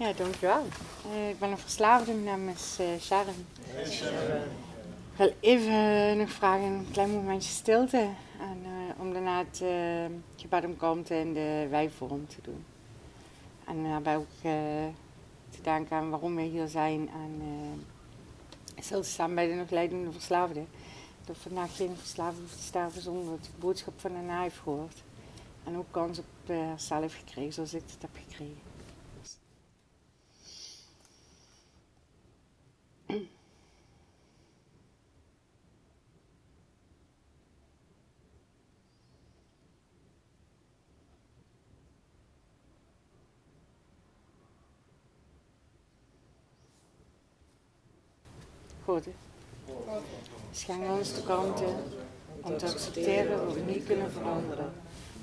Ja, 0.00 0.12
dankjewel. 0.12 0.64
Uh, 1.12 1.28
ik 1.28 1.38
ben 1.38 1.50
een 1.50 1.58
verslaafde, 1.58 2.12
mijn 2.12 2.24
naam 2.24 2.48
is 2.48 2.76
uh, 2.80 2.86
Sharon. 3.00 3.46
Ik 3.76 5.16
wil 5.16 5.32
even 5.40 6.16
nog 6.18 6.30
vragen, 6.30 6.64
een 6.64 6.86
klein 6.92 7.10
momentje 7.10 7.50
stilte. 7.50 8.08
En, 8.40 8.58
uh, 8.62 9.00
om 9.00 9.12
daarna 9.12 9.38
het 9.38 9.62
gebed 10.36 10.64
om 10.64 10.76
kalmte 10.76 11.14
in 11.14 11.34
de 11.34 11.66
wijvorm 11.70 12.26
te 12.26 12.36
doen. 12.42 12.64
En 13.64 13.82
daarbij 13.82 14.16
ook 14.16 14.40
te 15.50 15.62
denken 15.62 15.96
aan 15.96 16.10
waarom 16.10 16.36
we 16.36 16.42
hier 16.42 16.68
zijn. 16.68 17.08
En 17.08 17.42
stil 18.78 19.02
te 19.02 19.08
staan 19.08 19.34
bij 19.34 19.48
de 19.48 19.54
nog 19.54 19.70
leidende 19.70 20.12
verslaafde. 20.12 20.64
Dat 21.24 21.36
vandaag 21.36 21.76
geen 21.76 21.96
verslaafde 21.96 22.40
hoeft 22.40 22.56
te 22.56 22.62
sterven 22.62 23.02
zonder 23.02 23.24
dat 23.24 23.44
de 23.44 23.50
boodschap 23.58 24.00
van 24.00 24.14
een 24.14 24.30
heeft 24.30 24.58
gehoord. 24.62 25.02
En 25.64 25.76
ook 25.76 25.90
kans 25.90 26.18
op 26.18 26.54
heeft 26.88 27.14
gekregen 27.14 27.52
zoals 27.52 27.74
ik 27.74 27.82
het 27.86 28.02
heb 28.02 28.16
gekregen. 28.28 28.69
Goed. 48.90 49.06
Schenk 50.52 50.82
ons 50.98 51.14
de 51.14 51.22
kanten 51.22 51.76
om 52.40 52.56
te 52.56 52.66
accepteren 52.66 53.44
wat 53.46 53.54
we 53.54 53.60
niet 53.60 53.84
kunnen 53.84 54.10
veranderen. 54.12 54.72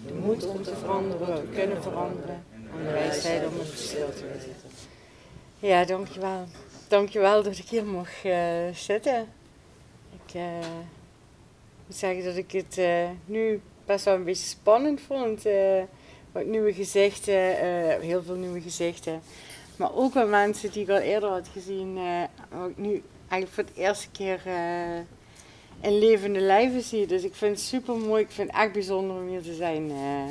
De 0.06 0.14
moed 0.14 0.48
om 0.48 0.64
te 0.64 0.76
veranderen 0.76 1.42
we 1.42 1.56
kunnen 1.56 1.84
veranderen. 1.84 2.44
En 2.52 2.86
de 2.86 2.92
wijsheid 2.92 3.48
om 3.48 3.58
het 3.58 3.68
verschil 3.68 4.10
te 4.10 4.28
weten. 4.28 4.56
Ja, 5.60 5.86
dankjewel. 5.86 6.46
Dankjewel 6.88 7.44
dat 7.44 7.58
ik 7.58 7.66
hier 7.66 7.86
mag 7.86 8.26
uh, 8.26 8.34
zitten. 8.74 9.28
Ik 10.26 10.34
uh, 10.34 10.44
moet 11.86 11.96
zeggen 11.96 12.24
dat 12.24 12.36
ik 12.36 12.52
het 12.52 12.78
uh, 12.78 13.10
nu 13.26 13.62
best 13.86 14.06
wel 14.06 14.16
een 14.16 14.24
beetje 14.24 14.48
spannend 14.48 15.02
vond. 15.02 15.44
wat 16.32 16.46
nieuwe 16.46 16.74
gezichten, 16.74 17.56
heel 18.02 18.24
veel 18.24 18.36
nieuwe 18.36 18.62
gezichten. 18.62 19.22
Maar 19.76 19.96
ook 19.96 20.14
wel 20.14 20.28
mensen 20.28 20.72
die 20.72 20.84
ik 20.84 20.90
al 20.90 20.98
eerder 20.98 21.30
had 21.30 21.48
gezien, 21.54 22.00
wat 22.50 22.78
nu 22.78 23.04
eigenlijk 23.30 23.52
voor 23.52 23.64
het 23.64 23.86
eerste 23.86 24.10
keer 24.12 24.42
uh, 24.48 24.98
in 25.82 25.98
levende 26.00 26.40
lijven 26.40 26.82
zie. 26.82 27.08
Dus 27.08 27.24
ik 27.24 27.36
vind 27.36 27.58
het 27.58 27.66
super 27.66 27.96
mooi. 27.96 28.24
Ik 28.24 28.32
vind 28.32 28.52
het 28.52 28.62
echt 28.62 28.72
bijzonder 28.72 29.16
om 29.16 29.28
hier 29.28 29.42
te 29.42 29.54
zijn. 29.54 29.90
Uh. 29.90 30.22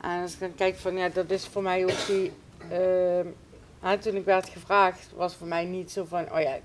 En 0.00 0.22
als 0.22 0.32
ik 0.32 0.40
dan 0.40 0.54
kijk 0.54 0.76
van 0.76 0.96
ja, 0.96 1.08
dat 1.08 1.30
is 1.30 1.46
voor 1.46 1.62
mij 1.62 1.84
ook 1.84 2.06
die. 2.06 2.32
Uh, 2.72 3.92
toen 3.92 4.14
ik 4.14 4.24
werd 4.24 4.48
gevraagd, 4.48 5.10
was 5.16 5.34
voor 5.34 5.46
mij 5.46 5.64
niet 5.64 5.90
zo 5.90 6.04
van, 6.04 6.32
oh 6.32 6.40
ja, 6.40 6.54
ik 6.54 6.62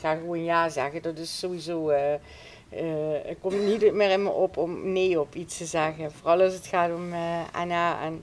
ga 0.00 0.14
gewoon 0.14 0.44
ja 0.44 0.68
zeggen. 0.68 1.02
Dat 1.02 1.18
is 1.18 1.38
sowieso. 1.38 1.88
het 1.88 3.36
komt 3.40 3.64
niet 3.64 3.92
meer 3.92 4.10
in 4.10 4.22
me 4.22 4.30
op 4.30 4.56
om 4.56 4.92
nee 4.92 5.20
op 5.20 5.34
iets 5.34 5.56
te 5.56 5.64
zeggen. 5.64 6.12
Vooral 6.12 6.40
als 6.40 6.54
het 6.54 6.66
gaat 6.66 6.90
om 6.94 7.12
Anna. 7.52 8.02
En 8.02 8.22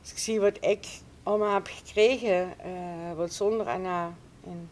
als 0.00 0.10
ik 0.10 0.18
zie 0.18 0.40
wat 0.40 0.56
ik 0.60 0.86
allemaal 1.22 1.54
heb 1.54 1.66
gekregen, 1.66 2.54
wat 3.16 3.32
zonder 3.32 3.66
Anna. 3.66 4.14
En 4.44 4.68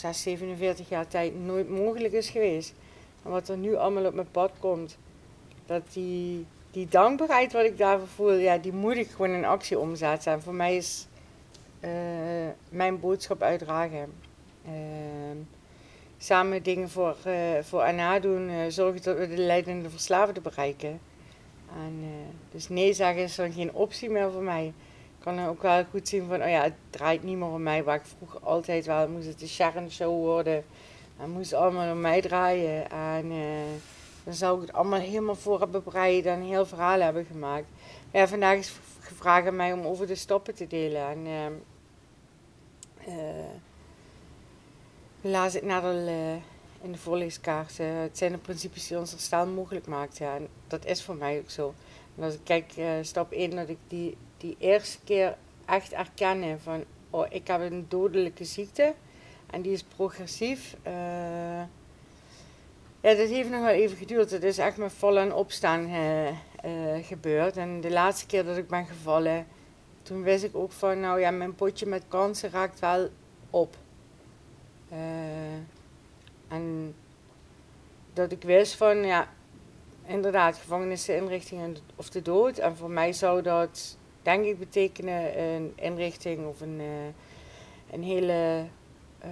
6, 0.00 0.22
47 0.22 0.88
jaar 0.88 1.06
tijd 1.08 1.44
nooit 1.44 1.68
mogelijk 1.68 2.12
is 2.12 2.30
geweest. 2.30 2.74
En 3.22 3.30
wat 3.30 3.48
er 3.48 3.56
nu 3.56 3.76
allemaal 3.76 4.04
op 4.04 4.14
mijn 4.14 4.30
pad 4.30 4.50
komt, 4.58 4.98
dat 5.66 5.82
die, 5.92 6.46
die 6.70 6.88
dankbaarheid 6.88 7.52
wat 7.52 7.64
ik 7.64 7.78
daarvoor 7.78 8.08
voel, 8.08 8.32
ja, 8.32 8.58
die 8.58 8.72
moet 8.72 8.96
ik 8.96 9.10
gewoon 9.10 9.30
in 9.30 9.44
actie 9.44 9.78
omzetten. 9.78 10.32
En 10.32 10.42
voor 10.42 10.54
mij 10.54 10.76
is 10.76 11.06
uh, 11.80 11.90
mijn 12.68 13.00
boodschap 13.00 13.42
uitdragen. 13.42 14.12
Uh, 14.66 14.72
samen 16.18 16.62
dingen 16.62 16.90
voor, 16.90 17.16
uh, 17.26 17.34
voor 17.62 17.80
Anna 17.80 18.18
doen, 18.18 18.50
zorgen 18.70 19.02
dat 19.02 19.18
we 19.18 19.28
de 19.28 19.42
leidende 19.42 19.90
verslaafde 19.90 20.40
bereiken. 20.40 21.00
En, 21.74 22.04
dus 22.50 22.68
nee 22.68 22.92
zeggen 22.92 23.22
is 23.22 23.34
dan 23.34 23.52
geen 23.52 23.74
optie 23.74 24.10
meer 24.10 24.30
voor 24.30 24.42
mij 24.42 24.72
kan 25.22 25.46
ook 25.46 25.62
wel 25.62 25.84
goed 25.90 26.08
zien 26.08 26.26
van, 26.28 26.42
oh 26.42 26.48
ja, 26.48 26.62
het 26.62 26.74
draait 26.90 27.22
niet 27.22 27.36
meer 27.36 27.48
om 27.48 27.62
mij. 27.62 27.84
Waar 27.84 27.96
ik 27.96 28.04
vroeger 28.16 28.40
altijd 28.40 28.86
wel, 28.86 29.08
moest 29.08 29.26
het 29.26 29.38
de 29.38 29.48
Sharon 29.48 29.90
Show 29.90 30.24
worden. 30.24 30.64
En 31.18 31.30
moest 31.30 31.52
allemaal 31.52 31.92
om 31.92 32.00
mij 32.00 32.20
draaien. 32.20 32.90
En 32.90 33.32
uh, 33.32 33.40
dan 34.24 34.34
zou 34.34 34.60
ik 34.60 34.66
het 34.66 34.76
allemaal 34.76 35.00
helemaal 35.00 35.34
voor 35.34 35.60
hebben 35.60 35.84
bereid 35.84 36.26
en 36.26 36.40
heel 36.40 36.66
verhaal 36.66 37.00
hebben 37.00 37.24
gemaakt. 37.24 37.66
Ja, 38.10 38.28
vandaag 38.28 38.56
is 38.56 38.72
gevraagd 39.00 39.46
aan 39.46 39.56
mij 39.56 39.72
om 39.72 39.86
over 39.86 40.06
de 40.06 40.14
stoppen 40.14 40.54
te 40.54 40.66
delen. 40.66 41.08
En 41.08 41.26
uh, 41.26 41.46
uh, 43.08 43.54
laat 45.20 45.54
ik 45.54 45.62
naar 45.62 45.82
de, 45.82 46.36
in 46.82 46.92
de 46.92 46.98
voorleeskaart. 46.98 47.78
het 47.78 48.18
zijn 48.18 48.32
de 48.32 48.38
principes 48.38 48.86
die 48.86 48.98
ons 48.98 49.10
herstel 49.10 49.46
mogelijk 49.46 49.86
maakt. 49.86 50.18
Ja. 50.18 50.34
En 50.34 50.48
dat 50.66 50.84
is 50.84 51.02
voor 51.02 51.16
mij 51.16 51.38
ook 51.38 51.50
zo. 51.50 51.74
En 52.16 52.24
als 52.24 52.34
ik 52.34 52.40
kijk, 52.44 52.72
stap 53.02 53.32
1, 53.32 53.50
dat 53.50 53.68
ik 53.68 53.78
die 53.88 54.16
die 54.40 54.56
eerste 54.58 54.98
keer 55.04 55.36
echt 55.64 55.92
erkennen 55.92 56.60
van, 56.60 56.84
oh, 57.10 57.26
ik 57.28 57.46
heb 57.46 57.60
een 57.60 57.86
dodelijke 57.88 58.44
ziekte 58.44 58.94
en 59.46 59.62
die 59.62 59.72
is 59.72 59.82
progressief. 59.82 60.76
Uh, 60.86 60.92
ja, 63.00 63.14
dat 63.14 63.28
heeft 63.28 63.50
nog 63.50 63.60
wel 63.60 63.68
even 63.68 63.96
geduurd. 63.96 64.30
Het 64.30 64.42
is 64.42 64.58
echt 64.58 64.76
met 64.76 64.92
vallen 64.92 65.22
en 65.22 65.34
opstaan 65.34 65.88
uh, 65.88 66.28
uh, 66.28 66.34
gebeurd. 67.02 67.56
En 67.56 67.80
de 67.80 67.90
laatste 67.90 68.26
keer 68.26 68.44
dat 68.44 68.56
ik 68.56 68.68
ben 68.68 68.86
gevallen, 68.86 69.46
toen 70.02 70.22
wist 70.22 70.44
ik 70.44 70.56
ook 70.56 70.72
van, 70.72 71.00
nou 71.00 71.20
ja, 71.20 71.30
mijn 71.30 71.54
potje 71.54 71.86
met 71.86 72.04
kansen 72.08 72.50
raakt 72.50 72.78
wel 72.78 73.08
op. 73.50 73.76
en 76.48 76.94
dat 78.12 78.32
ik 78.32 78.42
wist 78.42 78.74
van, 78.74 78.96
ja, 78.96 79.28
inderdaad, 80.06 80.56
gevangenisinrichtingen 80.56 81.76
of 81.96 82.10
de 82.10 82.22
dood. 82.22 82.58
En 82.58 82.76
voor 82.76 82.90
mij 82.90 83.12
zou 83.12 83.42
dat 83.42 83.98
denk 84.22 84.44
ik 84.44 84.58
betekenen 84.58 85.40
een 85.40 85.72
inrichting 85.74 86.46
of 86.46 86.60
een, 86.60 86.80
uh, 86.80 86.86
een 87.90 88.02
hele. 88.02 88.64
Uh, 89.24 89.30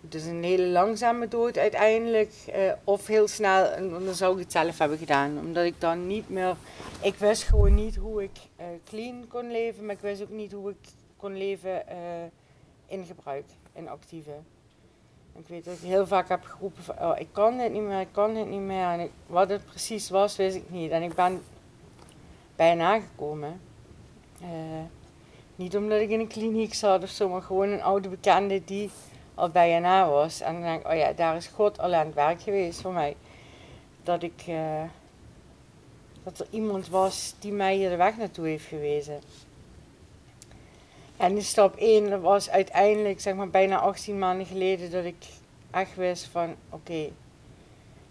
dus 0.00 0.24
een 0.24 0.42
hele 0.42 0.66
langzame 0.66 1.28
dood 1.28 1.58
uiteindelijk. 1.58 2.32
Uh, 2.56 2.72
of 2.84 3.06
heel 3.06 3.28
snel, 3.28 3.64
en 3.64 3.88
dan 3.88 4.14
zou 4.14 4.32
ik 4.32 4.38
het 4.38 4.52
zelf 4.52 4.78
hebben 4.78 4.98
gedaan. 4.98 5.38
Omdat 5.38 5.64
ik 5.64 5.80
dan 5.80 6.06
niet 6.06 6.28
meer. 6.28 6.56
Ik 7.02 7.14
wist 7.14 7.42
gewoon 7.42 7.74
niet 7.74 7.96
hoe 7.96 8.22
ik 8.22 8.38
clean 8.84 9.24
kon 9.28 9.50
leven, 9.50 9.86
maar 9.86 9.94
ik 9.94 10.00
wist 10.00 10.22
ook 10.22 10.30
niet 10.30 10.52
hoe 10.52 10.70
ik 10.70 10.88
kon 11.16 11.36
leven 11.36 11.82
in 12.86 13.04
gebruik, 13.04 13.44
in 13.72 13.88
actieve. 13.88 14.32
Ik 15.36 15.48
weet 15.48 15.64
dat 15.64 15.74
ik 15.74 15.80
heel 15.80 16.06
vaak 16.06 16.28
heb 16.28 16.44
geroepen 16.44 16.82
van, 16.82 16.98
oh, 16.98 17.18
ik 17.18 17.28
kan 17.32 17.58
dit 17.58 17.72
niet 17.72 17.82
meer, 17.82 18.00
ik 18.00 18.12
kan 18.12 18.34
dit 18.34 18.48
niet 18.48 18.60
meer. 18.60 18.86
En 18.86 19.10
wat 19.26 19.48
het 19.48 19.64
precies 19.64 20.10
was, 20.10 20.36
wist 20.36 20.56
ik 20.56 20.70
niet. 20.70 20.90
En 20.90 21.02
ik 21.02 21.14
ben 21.14 21.42
bijna 22.56 23.00
gekomen. 23.00 23.60
Uh, 24.44 24.50
niet 25.56 25.76
omdat 25.76 26.00
ik 26.00 26.10
in 26.10 26.20
een 26.20 26.26
kliniek 26.26 26.74
zat 26.74 27.02
of 27.02 27.08
zo, 27.08 27.28
maar 27.28 27.42
gewoon 27.42 27.68
een 27.68 27.82
oude 27.82 28.08
bekende 28.08 28.64
die 28.64 28.90
al 29.34 29.48
bij 29.48 29.78
na 29.78 30.08
was. 30.08 30.40
En 30.40 30.52
dan 30.52 30.62
denk 30.62 30.80
ik, 30.80 30.86
oh 30.86 30.96
ja, 30.96 31.12
daar 31.12 31.36
is 31.36 31.46
God 31.46 31.78
al 31.78 31.94
aan 31.94 32.06
het 32.06 32.14
werk 32.14 32.42
geweest 32.42 32.80
voor 32.80 32.92
mij. 32.92 33.16
Dat 34.02 34.22
ik, 34.22 34.44
uh, 34.48 34.82
dat 36.22 36.38
er 36.38 36.46
iemand 36.50 36.88
was 36.88 37.34
die 37.38 37.52
mij 37.52 37.76
hier 37.76 37.90
de 37.90 37.96
weg 37.96 38.16
naartoe 38.16 38.46
heeft 38.46 38.66
gewezen. 38.66 39.20
En 41.16 41.34
de 41.34 41.40
stap 41.40 41.76
1 41.76 42.20
was 42.20 42.50
uiteindelijk, 42.50 43.20
zeg 43.20 43.34
maar 43.34 43.50
bijna 43.50 43.78
18 43.78 44.18
maanden 44.18 44.46
geleden, 44.46 44.90
dat 44.90 45.04
ik 45.04 45.24
echt 45.70 45.96
wist 45.96 46.24
van, 46.24 46.54
oké, 46.70 47.10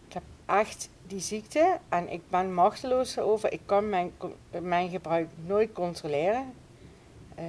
ik 0.07 0.13
heb 0.13 0.23
echt 0.45 0.89
die 1.13 1.22
ziekte 1.22 1.78
en 1.90 2.12
ik 2.12 2.22
ben 2.29 2.53
machteloos 2.53 3.16
erover. 3.16 3.51
Ik 3.51 3.62
kan 3.66 3.90
mijn, 3.90 4.12
mijn 4.62 4.90
gebruik 4.90 5.29
nooit 5.46 5.72
controleren. 5.74 6.53
Uh, 7.40 7.46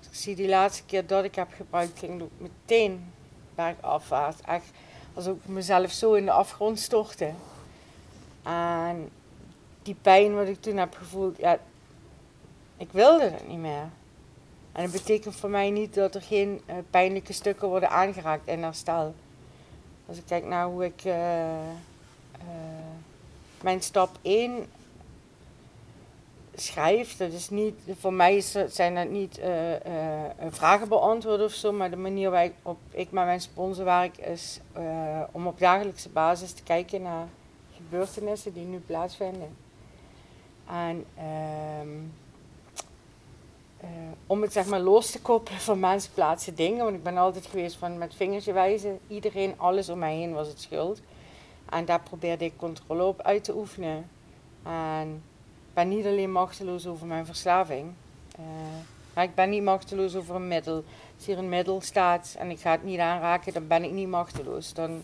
ik 0.00 0.16
zie 0.16 0.34
die 0.34 0.48
laatste 0.48 0.84
keer 0.84 1.06
dat 1.06 1.24
ik 1.24 1.34
heb 1.34 1.48
gebruikt, 1.56 1.98
ging 1.98 2.22
ik 2.22 2.28
meteen 2.38 3.12
bergafwaarts. 3.54 4.40
Echt 4.46 4.70
alsof 5.14 5.36
ik 5.36 5.46
mezelf 5.46 5.90
zo 5.90 6.14
in 6.14 6.24
de 6.24 6.30
afgrond 6.30 6.78
stortte. 6.78 7.30
En 8.42 9.08
die 9.82 9.96
pijn 10.02 10.34
wat 10.34 10.48
ik 10.48 10.60
toen 10.60 10.76
heb 10.76 10.94
gevoeld, 10.94 11.36
ja, 11.36 11.58
ik 12.76 12.92
wilde 12.92 13.24
het 13.24 13.48
niet 13.48 13.58
meer. 13.58 13.88
En 14.72 14.82
dat 14.82 14.92
betekent 14.92 15.36
voor 15.36 15.50
mij 15.50 15.70
niet 15.70 15.94
dat 15.94 16.14
er 16.14 16.22
geen 16.22 16.60
uh, 16.66 16.74
pijnlijke 16.90 17.32
stukken 17.32 17.68
worden 17.68 17.90
aangeraakt 17.90 18.48
in 18.48 18.62
herstel. 18.62 19.14
Als 20.06 20.18
ik 20.18 20.26
kijk 20.26 20.44
naar 20.44 20.66
hoe 20.66 20.84
ik 20.84 21.04
uh, 21.04 21.14
mijn 23.62 23.82
stap 23.82 24.10
1 24.22 24.66
schrijf. 26.54 27.16
Dat 27.16 27.32
is 27.32 27.50
niet, 27.50 27.74
voor 27.98 28.12
mij 28.12 28.40
zijn 28.68 28.94
dat 28.94 29.08
niet 29.08 29.38
uh, 29.38 29.46
vragen 30.48 30.88
beantwoorden 30.88 31.46
of 31.46 31.52
zo, 31.52 31.72
maar 31.72 31.90
de 31.90 31.96
manier 31.96 32.30
waarop 32.30 32.78
ik 32.90 33.10
met 33.10 33.24
mijn 33.24 33.40
sponsor 33.40 33.84
werk 33.84 34.16
is 34.16 34.60
om 35.32 35.46
op 35.46 35.58
dagelijkse 35.58 36.08
basis 36.08 36.52
te 36.52 36.62
kijken 36.62 37.02
naar 37.02 37.26
gebeurtenissen 37.76 38.52
die 38.52 38.64
nu 38.64 38.78
plaatsvinden. 38.78 39.56
En 40.66 41.04
ehm, 41.16 41.88
om 44.26 44.42
het 44.42 44.52
zeg 44.52 44.66
maar 44.66 44.80
los 44.80 45.10
te 45.10 45.20
koppelen 45.20 45.60
van 45.60 45.80
mensen, 45.80 46.12
plaatsen, 46.14 46.54
dingen. 46.54 46.84
Want 46.84 46.96
ik 46.96 47.02
ben 47.02 47.16
altijd 47.16 47.46
geweest 47.46 47.76
van 47.76 47.98
met 47.98 48.14
vingertje 48.14 48.52
wijzen. 48.52 48.98
Iedereen, 49.08 49.54
alles 49.56 49.88
om 49.88 49.98
mij 49.98 50.14
heen 50.14 50.32
was 50.32 50.48
het 50.48 50.60
schuld. 50.60 51.00
En 51.70 51.84
daar 51.84 52.00
probeerde 52.00 52.44
ik 52.44 52.56
controle 52.56 53.04
op 53.04 53.20
uit 53.22 53.44
te 53.44 53.56
oefenen. 53.56 54.08
En 54.62 55.22
ik 55.68 55.74
ben 55.74 55.88
niet 55.88 56.06
alleen 56.06 56.32
machteloos 56.32 56.86
over 56.86 57.06
mijn 57.06 57.26
verslaving. 57.26 57.92
Uh, 58.38 58.44
maar 59.14 59.24
ik 59.24 59.34
ben 59.34 59.50
niet 59.50 59.62
machteloos 59.62 60.16
over 60.16 60.34
een 60.34 60.48
middel. 60.48 60.84
Als 61.16 61.26
hier 61.26 61.38
een 61.38 61.48
middel 61.48 61.80
staat 61.80 62.36
en 62.38 62.50
ik 62.50 62.60
ga 62.60 62.70
het 62.70 62.84
niet 62.84 62.98
aanraken, 62.98 63.52
dan 63.52 63.66
ben 63.66 63.84
ik 63.84 63.90
niet 63.90 64.08
machteloos. 64.08 64.72
Dan, 64.72 65.02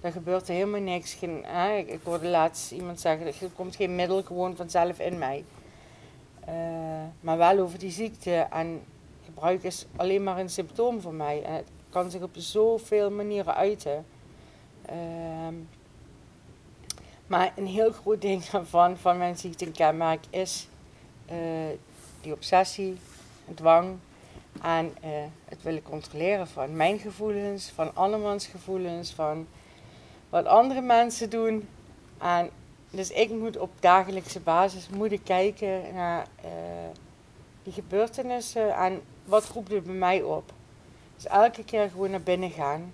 dan 0.00 0.12
gebeurt 0.12 0.48
er 0.48 0.54
helemaal 0.54 0.80
niks. 0.80 1.14
Geen? 1.14 1.44
Ik, 1.86 2.00
hoorde 2.02 2.28
laatst 2.28 2.72
iemand 2.72 3.00
zeggen, 3.00 3.26
er 3.26 3.50
komt 3.54 3.76
geen 3.76 3.94
middel 3.94 4.22
gewoon 4.22 4.56
vanzelf 4.56 4.98
in 4.98 5.18
mij. 5.18 5.44
Uh, 6.48 6.54
maar 7.20 7.36
wel 7.36 7.58
over 7.58 7.78
die 7.78 7.90
ziekte. 7.90 8.46
En 8.50 8.82
gebruik 9.24 9.62
is 9.62 9.86
alleen 9.96 10.22
maar 10.22 10.38
een 10.38 10.50
symptoom 10.50 11.00
voor 11.00 11.14
mij. 11.14 11.42
En 11.42 11.52
het 11.52 11.68
kan 11.90 12.10
zich 12.10 12.22
op 12.22 12.30
zoveel 12.32 13.10
manieren 13.10 13.54
uiten. 13.54 14.04
Uh, 14.90 14.96
maar 17.26 17.52
een 17.56 17.66
heel 17.66 17.92
groot 17.92 18.20
ding 18.20 18.44
van, 18.44 18.96
van 18.96 19.18
mijn 19.18 19.36
ziektekenmerk 19.36 20.24
is 20.30 20.68
uh, 21.30 21.36
die 22.20 22.32
obsessie, 22.32 22.96
dwang 23.54 23.98
en 24.62 24.94
uh, 25.04 25.10
het 25.44 25.62
willen 25.62 25.82
controleren 25.82 26.48
van 26.48 26.76
mijn 26.76 26.98
gevoelens, 26.98 27.70
van 27.74 27.94
andermans 27.94 28.46
gevoelens, 28.46 29.12
van 29.12 29.46
wat 30.28 30.46
andere 30.46 30.80
mensen 30.80 31.30
doen. 31.30 31.68
En 32.18 32.50
dus 32.90 33.10
ik 33.10 33.30
moet 33.30 33.58
op 33.58 33.70
dagelijkse 33.80 34.40
basis 34.40 34.88
moeten 34.88 35.22
kijken 35.22 35.94
naar 35.94 36.26
uh, 36.44 36.50
die 37.62 37.72
gebeurtenissen 37.72 38.74
en 38.74 39.00
wat 39.24 39.48
roept 39.48 39.70
het 39.70 39.84
bij 39.84 39.94
mij 39.94 40.22
op. 40.22 40.52
Dus 41.14 41.26
elke 41.26 41.64
keer 41.64 41.90
gewoon 41.90 42.10
naar 42.10 42.22
binnen 42.22 42.50
gaan. 42.50 42.92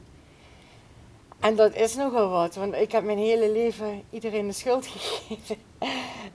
En 1.43 1.56
dat 1.56 1.75
is 1.75 1.94
nogal 1.94 2.29
wat, 2.29 2.55
want 2.55 2.75
ik 2.75 2.93
heb 2.93 3.05
mijn 3.05 3.19
hele 3.19 3.50
leven 3.50 4.03
iedereen 4.11 4.47
de 4.47 4.53
schuld 4.53 4.87
gegeven. 4.97 5.56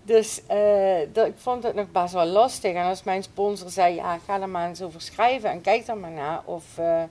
Dus 0.04 0.42
uh, 0.51 0.98
dat, 1.13 1.27
ik 1.27 1.38
vond 1.38 1.63
het 1.63 1.75
nog 1.75 1.92
best 1.92 2.13
wel 2.13 2.25
lastig. 2.25 2.74
En 2.74 2.86
als 2.86 3.04
mijn 3.04 3.24
sponsor 3.24 3.69
zei, 3.69 3.95
ja, 3.95 4.18
ga 4.18 4.42
er 4.42 4.50
maar 4.50 4.68
eens 4.68 4.81
over 4.81 5.01
schrijven 5.01 5.50
en 5.50 5.62
kijk 5.62 5.88
er 5.88 5.98
maar 5.98 6.12
naar. 6.12 6.42
Of, 6.45 6.63
uh, 6.80 7.04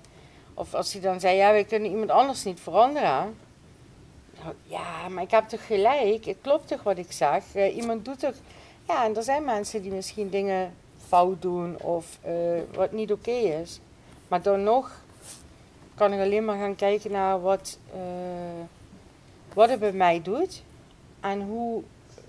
of 0.55 0.75
als 0.75 0.93
hij 0.93 1.03
dan 1.03 1.21
zei, 1.21 1.37
ja, 1.37 1.53
we 1.53 1.65
kunnen 1.65 1.91
iemand 1.91 2.11
anders 2.11 2.45
niet 2.45 2.61
veranderen. 2.61 3.37
Ja, 4.63 5.09
maar 5.09 5.23
ik 5.23 5.31
heb 5.31 5.49
toch 5.49 5.67
gelijk. 5.67 6.25
Het 6.25 6.37
klopt 6.41 6.69
toch 6.69 6.83
wat 6.83 6.99
ik 6.99 7.13
zeg. 7.13 7.43
Uh, 7.55 7.77
iemand 7.77 8.05
doet 8.05 8.19
toch... 8.19 8.35
Ja, 8.89 9.05
en 9.05 9.17
er 9.17 9.23
zijn 9.23 9.45
mensen 9.45 9.83
die 9.83 9.93
misschien 9.93 10.31
dingen 10.31 10.75
fout 11.09 11.43
doen 11.43 11.81
of 11.83 12.19
wat 12.75 12.93
niet 12.93 13.13
oké 13.13 13.31
is. 13.31 13.81
Maar 14.29 14.43
dan 14.43 14.63
nog 14.63 15.05
kan 15.97 16.13
ik 16.13 16.21
alleen 16.21 16.45
maar 16.45 16.59
gaan 16.59 16.77
kijken 16.77 17.11
naar 17.11 17.41
wat, 17.41 17.79
wat 19.55 19.69
het 19.69 19.81
bij 19.81 19.93
mij 19.93 20.23
doet. 20.23 20.63
En 21.21 21.43
hoe 21.43 21.83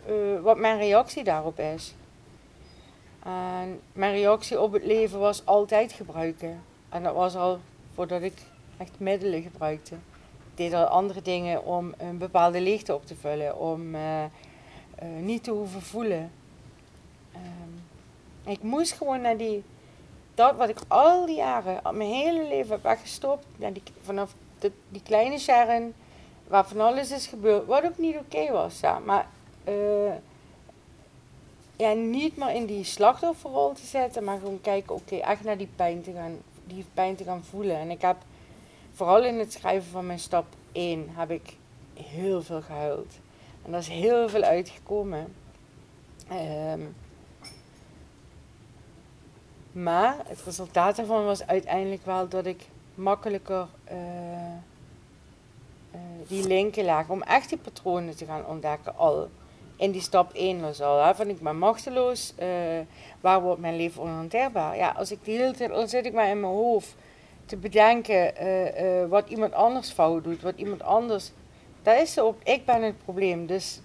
uh, 0.09 0.39
wat 0.41 0.57
mijn 0.57 0.77
reactie 0.77 1.23
daarop 1.23 1.59
is. 1.59 1.93
En 3.23 3.79
mijn 3.93 4.13
reactie 4.13 4.61
op 4.61 4.71
het 4.71 4.85
leven 4.85 5.19
was 5.19 5.45
altijd 5.45 5.91
gebruiken. 5.93 6.61
En 6.89 7.03
dat 7.03 7.13
was 7.13 7.35
al 7.35 7.59
voordat 7.93 8.21
ik 8.21 8.33
echt 8.77 8.91
middelen 8.97 9.41
gebruikte. 9.41 9.95
Ik 10.51 10.57
deed 10.63 10.73
al 10.73 10.85
andere 10.85 11.21
dingen 11.21 11.65
om 11.65 11.93
een 11.97 12.17
bepaalde 12.17 12.61
leegte 12.61 12.95
op 12.95 13.05
te 13.05 13.15
vullen, 13.15 13.59
om 13.59 13.95
uh, 13.95 14.23
niet 15.19 15.43
te 15.43 15.51
hoeven 15.51 15.81
voelen. 15.81 16.31
Um, 17.35 17.83
ik 18.51 18.63
moest 18.63 18.91
gewoon 18.91 19.21
naar 19.21 19.37
die, 19.37 19.63
dat 20.37 20.55
wat 20.55 20.69
ik 20.69 20.79
al 20.87 21.25
die 21.25 21.35
jaren, 21.35 21.97
mijn 21.97 22.09
hele 22.09 22.47
leven 22.47 22.71
heb 22.71 22.83
weggestopt, 22.83 23.45
vanaf 24.01 24.35
die 24.89 25.01
kleine 25.03 25.39
Sharon, 25.39 25.93
waar 26.47 26.67
van 26.67 26.79
alles 26.79 27.11
is 27.11 27.27
gebeurd, 27.27 27.65
wat 27.65 27.83
ook 27.83 27.97
niet 27.97 28.17
oké 28.17 28.51
was. 28.51 28.79
Ja. 28.79 28.99
Maar 28.99 29.27
uh, 29.67 30.13
ja, 31.75 31.93
niet 31.93 32.37
maar 32.37 32.55
in 32.55 32.65
die 32.65 32.83
slachtofferrol 32.83 33.73
te 33.73 33.85
zetten, 33.85 34.23
maar 34.23 34.37
gewoon 34.37 34.61
kijken, 34.61 34.95
oké, 34.95 35.15
echt 35.15 35.43
naar 35.43 35.57
die 35.57 35.69
pijn 35.75 36.01
te 36.01 36.11
gaan, 36.11 36.37
die 36.65 36.85
pijn 36.93 37.15
te 37.15 37.23
gaan 37.23 37.43
voelen. 37.43 37.77
En 37.77 37.89
ik 37.89 38.01
heb 38.01 38.17
vooral 38.93 39.23
in 39.23 39.39
het 39.39 39.53
schrijven 39.53 39.91
van 39.91 40.05
mijn 40.05 40.19
stap 40.19 40.45
1 40.71 41.09
heb 41.11 41.31
ik 41.31 41.55
heel 41.93 42.41
veel 42.41 42.61
gehuild. 42.61 43.13
En 43.65 43.71
daar 43.71 43.79
is 43.79 43.87
heel 43.87 44.29
veel 44.29 44.43
uitgekomen. 44.43 45.35
Um, 46.31 46.95
maar 49.83 50.15
het 50.27 50.41
resultaat 50.45 50.95
daarvan 50.95 51.25
was 51.25 51.47
uiteindelijk 51.47 52.05
wel 52.05 52.27
dat 52.27 52.45
ik 52.45 52.61
makkelijker 52.95 53.67
uh, 53.91 53.97
uh, 55.93 55.99
die 56.27 56.47
linken 56.47 56.85
laag 56.85 57.09
om 57.09 57.21
echt 57.21 57.49
die 57.49 57.57
patronen 57.57 58.15
te 58.15 58.25
gaan 58.25 58.45
ontdekken 58.45 58.97
al 58.97 59.29
in 59.75 59.91
die 59.91 60.01
stap 60.01 60.33
1 60.33 60.61
was 60.61 60.81
al. 60.81 61.03
Hè, 61.03 61.15
van 61.15 61.27
ik 61.29 61.39
ben 61.39 61.57
machteloos, 61.57 62.33
uh, 62.39 62.47
waar 63.21 63.41
wordt 63.41 63.61
mijn 63.61 63.75
leven 63.75 64.01
onhanteerbaar? 64.01 64.77
Ja, 64.77 64.89
als 64.89 65.11
ik 65.11 65.25
de 65.25 65.31
hele 65.31 65.51
tijd, 65.51 65.71
al 65.71 65.87
zit 65.87 66.05
ik 66.05 66.13
maar 66.13 66.29
in 66.29 66.39
mijn 66.39 66.53
hoofd 66.53 66.95
te 67.45 67.57
bedenken 67.57 68.33
wat 69.09 69.29
iemand 69.29 69.53
anders 69.53 69.91
fout 69.91 70.23
doet, 70.23 70.41
wat 70.41 70.57
iemand 70.57 70.83
anders. 70.83 71.31
Daar 71.83 72.01
is 72.01 72.13
ze 72.13 72.23
op, 72.23 72.41
ik 72.43 72.65
ben 72.65 72.81
het 72.81 73.03
probleem. 73.03 73.45
Dus 73.45 73.81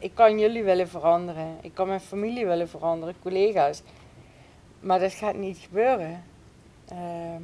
ik 0.00 0.10
kan 0.14 0.38
jullie 0.38 0.62
willen 0.62 0.88
veranderen, 0.88 1.58
ik 1.60 1.74
kan 1.74 1.86
mijn 1.86 2.00
familie 2.00 2.46
willen 2.46 2.68
veranderen, 2.68 3.14
collega's. 3.22 3.82
Maar 4.80 4.98
dat 4.98 5.12
gaat 5.12 5.34
niet 5.34 5.58
gebeuren. 5.58 6.24
Ehm, 6.88 7.42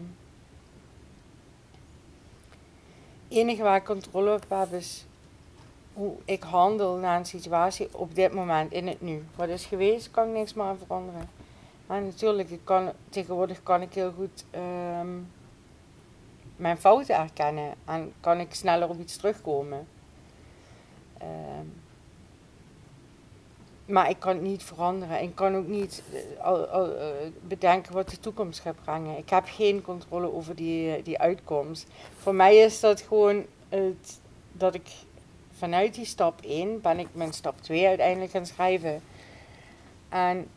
het 3.28 3.38
enige 3.38 3.62
waar 3.62 3.76
ik 3.76 3.84
controle 3.84 4.32
op 4.34 4.44
heb 4.48 4.72
is 4.72 5.06
hoe 5.92 6.14
ik 6.24 6.42
handel 6.42 6.96
naar 6.96 7.18
een 7.18 7.26
situatie 7.26 7.88
op 7.92 8.14
dit 8.14 8.32
moment, 8.32 8.72
in 8.72 8.86
het 8.86 9.00
nu. 9.00 9.24
Wat 9.36 9.48
is 9.48 9.64
geweest, 9.64 10.10
kan 10.10 10.28
ik 10.28 10.34
niks 10.34 10.54
meer 10.54 10.76
veranderen. 10.78 11.28
Maar 11.86 12.02
natuurlijk, 12.02 12.50
ik 12.50 12.60
kan, 12.64 12.92
tegenwoordig 13.08 13.62
kan 13.62 13.82
ik 13.82 13.94
heel 13.94 14.12
goed 14.12 14.44
um, 15.00 15.32
mijn 16.56 16.76
fouten 16.76 17.16
erkennen 17.16 17.74
en 17.84 18.12
kan 18.20 18.40
ik 18.40 18.54
sneller 18.54 18.88
op 18.88 19.00
iets 19.00 19.16
terugkomen. 19.16 19.86
Um, 21.22 21.82
maar 23.86 24.10
ik 24.10 24.18
kan 24.18 24.34
het 24.34 24.44
niet 24.44 24.62
veranderen. 24.62 25.22
Ik 25.22 25.34
kan 25.34 25.56
ook 25.56 25.66
niet 25.66 26.02
al, 26.40 26.88
uh, 26.88 26.98
bedenken 27.42 27.92
wat 27.92 28.08
de 28.08 28.20
toekomst 28.20 28.60
gaat 28.60 28.82
brengen. 28.84 29.18
Ik 29.18 29.30
heb 29.30 29.44
geen 29.46 29.82
controle 29.82 30.32
over 30.32 30.54
die, 30.54 31.02
die 31.02 31.18
uitkomst. 31.18 31.86
Voor 32.18 32.34
mij 32.34 32.56
is 32.56 32.80
dat 32.80 33.00
gewoon 33.00 33.44
het, 33.68 34.20
dat 34.52 34.74
ik 34.74 34.88
vanuit 35.56 35.94
die 35.94 36.04
stap 36.04 36.40
1 36.42 36.80
ben 36.80 36.98
ik 36.98 37.08
mijn 37.12 37.32
stap 37.32 37.60
2 37.60 37.86
uiteindelijk 37.86 38.30
gaan 38.30 38.46
schrijven. 38.46 39.02
En, 40.08 40.48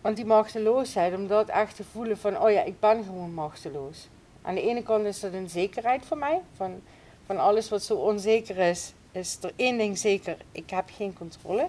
want 0.00 0.16
die 0.16 0.24
machteloosheid, 0.24 1.14
om 1.14 1.26
dat 1.26 1.48
echt 1.48 1.76
te 1.76 1.84
voelen 1.84 2.18
van, 2.18 2.40
oh 2.40 2.50
ja, 2.50 2.62
ik 2.62 2.80
ben 2.80 3.04
gewoon 3.04 3.34
machteloos. 3.34 4.08
Aan 4.42 4.54
de 4.54 4.62
ene 4.62 4.82
kant 4.82 5.04
is 5.04 5.20
dat 5.20 5.32
een 5.32 5.48
zekerheid 5.48 6.04
voor 6.04 6.18
mij, 6.18 6.40
van, 6.56 6.80
van 7.26 7.38
alles 7.38 7.68
wat 7.68 7.82
zo 7.82 7.94
onzeker 7.94 8.58
is, 8.58 8.92
is 9.12 9.38
er 9.40 9.52
één 9.56 9.78
ding 9.78 9.98
zeker, 9.98 10.36
ik 10.52 10.70
heb 10.70 10.90
geen 10.96 11.14
controle 11.14 11.68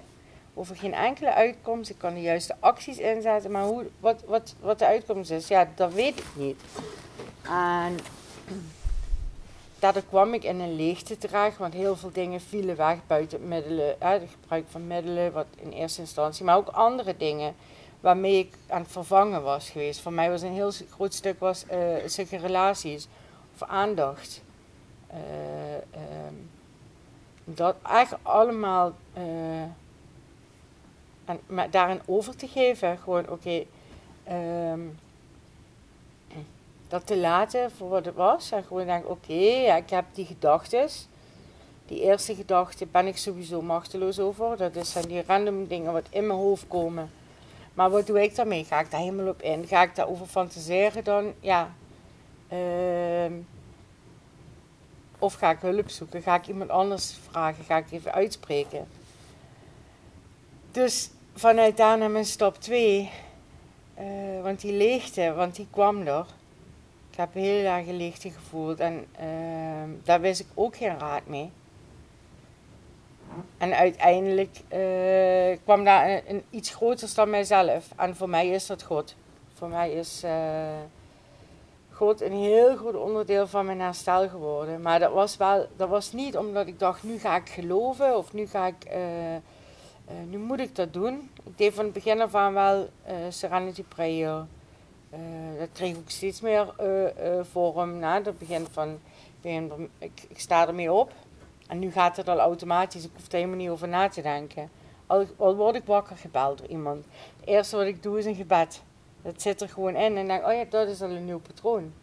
over 0.53 0.75
geen 0.75 0.93
enkele 0.93 1.33
uitkomst. 1.33 1.89
Ik 1.89 1.97
kan 1.97 2.13
de 2.13 2.21
juiste 2.21 2.55
acties 2.59 2.97
inzetten, 2.97 3.51
maar 3.51 3.63
hoe, 3.63 3.85
wat, 3.99 4.23
wat, 4.25 4.55
wat 4.59 4.79
de 4.79 4.85
uitkomst 4.85 5.31
is, 5.31 5.47
ja, 5.47 5.69
dat 5.75 5.93
weet 5.93 6.19
ik 6.19 6.25
niet. 6.35 6.61
En 7.41 7.97
daardoor 9.79 10.03
kwam 10.03 10.33
ik 10.33 10.43
in 10.43 10.59
een 10.59 10.75
leegte 10.75 11.17
terecht, 11.17 11.57
want 11.57 11.73
heel 11.73 11.95
veel 11.95 12.11
dingen 12.11 12.41
vielen 12.41 12.75
weg 12.75 12.97
buiten 13.07 13.47
middelen, 13.47 13.95
het 13.99 14.21
gebruik 14.41 14.65
van 14.69 14.87
middelen, 14.87 15.31
wat 15.31 15.47
in 15.55 15.71
eerste 15.71 16.01
instantie, 16.01 16.45
maar 16.45 16.57
ook 16.57 16.67
andere 16.67 17.17
dingen 17.17 17.55
waarmee 17.99 18.37
ik 18.37 18.53
aan 18.67 18.81
het 18.81 18.91
vervangen 18.91 19.43
was 19.43 19.69
geweest. 19.69 20.01
Voor 20.01 20.13
mij 20.13 20.29
was 20.29 20.41
een 20.41 20.53
heel 20.53 20.71
groot 20.89 21.13
stuk 21.13 21.39
was, 21.39 21.65
uh, 21.71 22.41
relaties 22.41 23.07
of 23.53 23.67
aandacht. 23.67 24.41
Uh, 25.11 25.17
dat 27.43 27.75
eigenlijk 27.83 28.27
allemaal 28.27 28.93
uh, 29.17 29.61
en, 31.25 31.39
maar 31.45 31.69
daarin 31.69 32.01
over 32.05 32.35
te 32.35 32.47
geven, 32.47 32.97
gewoon 32.97 33.29
oké. 33.29 33.63
Um, 34.31 34.99
dat 36.87 37.07
te 37.07 37.17
laten 37.17 37.71
voor 37.71 37.89
wat 37.89 38.05
het 38.05 38.15
was. 38.15 38.51
En 38.51 38.63
gewoon 38.63 38.85
denken, 38.85 39.09
oké, 39.09 39.33
ja, 39.33 39.75
ik 39.75 39.89
heb 39.89 40.05
die 40.13 40.25
gedachten. 40.25 40.87
Die 41.85 42.01
eerste 42.01 42.35
gedachte 42.35 42.85
ben 42.85 43.07
ik 43.07 43.17
sowieso 43.17 43.61
machteloos 43.61 44.19
over. 44.19 44.57
Dat 44.57 44.87
zijn 44.87 45.07
die 45.07 45.23
random 45.27 45.67
dingen 45.67 45.93
wat 45.93 46.07
in 46.09 46.27
mijn 46.27 46.39
hoofd 46.39 46.67
komen. 46.67 47.11
Maar 47.73 47.89
wat 47.89 48.07
doe 48.07 48.23
ik 48.23 48.35
daarmee? 48.35 48.63
Ga 48.63 48.79
ik 48.79 48.91
daar 48.91 48.99
helemaal 48.99 49.27
op 49.27 49.41
in? 49.41 49.67
Ga 49.67 49.81
ik 49.81 49.95
daarover 49.95 50.25
fantaseren 50.25 51.03
dan? 51.03 51.33
Ja. 51.39 51.73
Uh, 52.53 53.31
of 55.23 55.33
ga 55.33 55.51
ik 55.51 55.59
hulp 55.59 55.89
zoeken? 55.89 56.21
Ga 56.21 56.35
ik 56.35 56.47
iemand 56.47 56.69
anders 56.69 57.15
vragen? 57.29 57.63
Ga 57.63 57.77
ik 57.77 57.91
even 57.91 58.13
uitspreken? 58.13 58.87
Dus 60.71 61.09
vanuit 61.33 61.77
daar 61.77 61.97
naar 61.97 62.11
mijn 62.11 62.25
stap 62.25 62.61
2. 62.61 63.09
Uh, 63.99 64.41
want 64.41 64.61
die 64.61 64.73
leegte, 64.73 65.33
want 65.33 65.55
die 65.55 65.67
kwam 65.69 66.07
er. 66.07 66.25
Ik 67.11 67.17
heb 67.17 67.33
heel 67.33 67.65
erg 67.65 67.87
leegte 67.87 68.29
gevoeld 68.29 68.79
en 68.79 69.05
uh, 69.21 70.03
daar 70.03 70.21
wist 70.21 70.39
ik 70.39 70.47
ook 70.53 70.75
geen 70.75 70.99
raad 70.99 71.27
mee. 71.27 71.51
En 73.57 73.73
uiteindelijk 73.75 74.59
uh, 74.73 75.57
kwam 75.63 75.83
daar 75.83 76.09
een, 76.09 76.21
een, 76.27 76.43
iets 76.49 76.69
groters 76.69 77.13
dan 77.13 77.29
mijzelf. 77.29 77.87
En 77.95 78.15
voor 78.15 78.29
mij 78.29 78.47
is 78.47 78.65
dat 78.65 78.83
God. 78.83 79.15
Voor 79.53 79.69
mij 79.69 79.91
is 79.91 80.21
uh, 80.25 80.31
Een 82.03 82.31
heel 82.31 82.75
groot 82.75 82.95
onderdeel 82.95 83.47
van 83.47 83.65
mijn 83.65 83.79
herstel 83.79 84.29
geworden. 84.29 84.81
Maar 84.81 84.99
dat 84.99 85.13
was, 85.13 85.37
wel, 85.37 85.67
dat 85.75 85.89
was 85.89 86.11
niet 86.11 86.37
omdat 86.37 86.67
ik 86.67 86.79
dacht, 86.79 87.03
nu 87.03 87.17
ga 87.17 87.35
ik 87.35 87.49
geloven 87.49 88.17
of 88.17 88.33
nu 88.33 88.47
ga 88.47 88.67
ik... 88.67 88.85
Uh, 88.85 88.95
nu 90.29 90.37
moet 90.37 90.59
ik 90.59 90.75
dat 90.75 90.93
doen. 90.93 91.29
Ik 91.43 91.57
deed 91.57 91.73
van 91.73 91.83
het 91.83 91.93
begin 91.93 92.21
af 92.21 92.35
aan 92.35 92.53
wel 92.53 92.89
Serenity 93.29 93.83
Prayer. 93.83 94.45
dat 95.59 95.69
kreeg 95.73 95.95
ik 95.95 96.09
steeds 96.09 96.41
meer 96.41 96.73
vorm. 97.51 97.99
Na 97.99 98.21
het 98.21 98.37
begin 98.37 98.67
van, 98.71 98.99
ik, 99.97 100.25
ik 100.27 100.39
sta 100.39 100.67
ermee 100.67 100.91
op. 100.91 101.11
En 101.67 101.79
nu 101.79 101.91
gaat 101.91 102.17
het 102.17 102.29
al 102.29 102.39
automatisch, 102.39 103.03
ik 103.03 103.11
hoef 103.13 103.27
er 103.27 103.33
helemaal 103.33 103.57
niet 103.57 103.69
over 103.69 103.87
na 103.87 104.09
te 104.09 104.21
denken. 104.21 104.69
Al, 105.07 105.25
al 105.37 105.55
word 105.55 105.75
ik 105.75 105.85
wakker 105.85 106.17
gebeld 106.17 106.57
door 106.57 106.67
iemand. 106.67 107.05
Het 107.39 107.49
eerste 107.49 107.75
wat 107.75 107.85
ik 107.85 108.03
doe 108.03 108.17
is 108.17 108.25
een 108.25 108.35
gebed. 108.35 108.81
Dat 109.23 109.41
zit 109.41 109.61
er 109.61 109.69
gewoon 109.69 109.95
in 109.95 110.17
en 110.17 110.27
denk, 110.27 110.45
oh 110.45 110.53
ja, 110.53 110.63
dat 110.69 110.87
is 110.87 111.01
al 111.01 111.09
een 111.09 111.25
nieuw 111.25 111.39
patroon. 111.39 111.93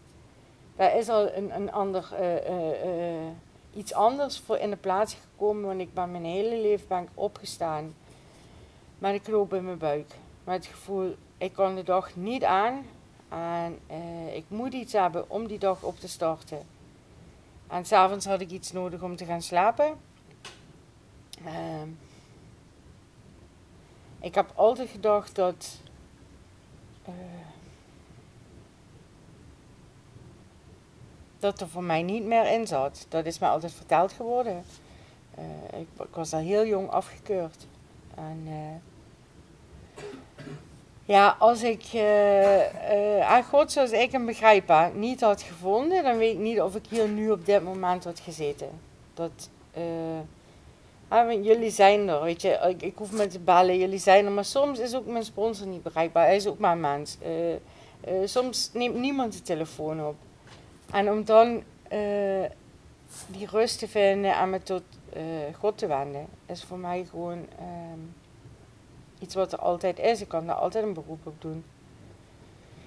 Daar 0.76 0.96
is 0.96 1.08
al 1.08 1.32
een, 1.32 1.54
een 1.54 1.72
ander, 1.72 2.08
uh, 2.20 2.34
uh, 2.34 2.84
uh, 2.84 3.28
iets 3.74 3.92
anders 3.92 4.38
voor 4.38 4.56
in 4.56 4.70
de 4.70 4.76
plaats 4.76 5.14
gekomen, 5.14 5.64
want 5.64 5.80
ik 5.80 5.94
ben 5.94 6.10
mijn 6.10 6.24
hele 6.24 6.56
leven 6.56 6.88
ben 6.88 7.08
opgestaan 7.14 7.94
met 8.98 9.12
een 9.12 9.22
knoop 9.22 9.54
in 9.54 9.64
mijn 9.64 9.78
buik. 9.78 10.12
Met 10.44 10.54
het 10.54 10.66
gevoel, 10.66 11.16
ik 11.38 11.52
kan 11.52 11.74
de 11.74 11.82
dag 11.82 12.16
niet 12.16 12.44
aan 12.44 12.86
en 13.28 13.78
ik 14.34 14.44
moet 14.48 14.72
iets 14.72 14.92
hebben 14.92 15.30
om 15.30 15.46
die 15.46 15.58
dag 15.58 15.82
op 15.82 15.98
te 15.98 16.08
starten. 16.08 16.66
En 17.66 17.84
s'avonds 17.84 18.26
had 18.26 18.40
ik 18.40 18.50
iets 18.50 18.72
nodig 18.72 19.02
om 19.02 19.16
te 19.16 19.24
gaan 19.24 19.42
slapen. 19.42 19.98
Uh, 21.44 21.82
ik 24.20 24.34
heb 24.34 24.52
altijd 24.54 24.88
gedacht 24.88 25.34
dat. 25.34 25.80
Uh, 27.08 27.14
dat 31.38 31.60
er 31.60 31.68
voor 31.68 31.82
mij 31.82 32.02
niet 32.02 32.24
meer 32.24 32.52
in 32.52 32.66
zat. 32.66 33.06
Dat 33.08 33.26
is 33.26 33.38
mij 33.38 33.48
altijd 33.48 33.72
verteld 33.72 34.12
geworden. 34.12 34.64
Uh, 35.38 35.80
ik, 35.80 35.86
was 36.10 36.32
al 36.32 36.38
heel 36.38 36.66
jong 36.66 36.90
afgekeurd. 36.90 37.66
En 38.14 38.46
uh, 38.46 38.54
ja, 41.04 41.36
als 41.38 41.62
ik 41.62 41.84
aan 43.22 43.44
God 43.44 43.72
zoals 43.72 43.90
ik 43.90 44.12
hem 44.12 44.26
begrijp 44.26 44.92
niet 44.94 45.20
had 45.20 45.42
gevonden, 45.42 46.02
dan 46.02 46.16
weet 46.16 46.32
ik 46.34 46.40
niet 46.40 46.60
of 46.60 46.74
ik 46.74 46.86
hier 46.86 47.08
nu 47.08 47.30
op 47.30 47.46
dit 47.46 47.62
moment 47.64 48.04
had 48.04 48.20
gezeten. 48.20 48.70
Dat, 49.14 49.50
uh, 51.12 51.44
jullie 51.44 51.70
zijn 51.70 52.08
er, 52.08 52.22
weet 52.22 52.42
je, 52.42 52.48
ik, 52.68 52.82
ik, 52.82 52.96
hoef 52.96 53.12
me 53.12 53.26
te 53.26 53.38
bellen, 53.38 53.78
jullie 53.78 53.98
zijn 53.98 54.24
er, 54.24 54.32
maar 54.32 54.44
soms 54.44 54.78
is 54.78 54.94
ook 54.94 55.06
mijn 55.06 55.24
sponsor 55.24 55.66
niet 55.66 55.82
bereikbaar, 55.82 56.24
hij 56.24 56.36
is 56.36 56.46
ook 56.46 56.58
maar 56.58 56.72
een 56.72 56.80
mens. 56.80 57.18
soms 58.24 58.70
neemt 58.72 58.94
niemand 58.94 59.32
de 59.32 59.42
telefoon 59.42 60.06
op. 60.06 60.14
En 60.92 61.10
om 61.10 61.24
dan 61.24 61.62
die 63.26 63.46
rust 63.46 63.78
te 63.78 63.88
vinden 63.88 64.36
en 64.36 64.50
me 64.50 64.62
tot 64.62 64.82
God 65.58 65.78
te 65.78 65.86
wenden, 65.86 66.26
is 66.46 66.64
voor 66.64 66.78
mij 66.78 67.06
gewoon 67.10 67.46
ehm, 67.58 68.00
iets 69.18 69.34
wat 69.34 69.52
er 69.52 69.58
altijd 69.58 69.98
is. 69.98 70.20
Ik 70.20 70.28
kan 70.28 70.46
daar 70.46 70.56
altijd 70.56 70.84
een 70.84 70.92
beroep 70.92 71.26
op 71.26 71.40
doen. 71.40 71.64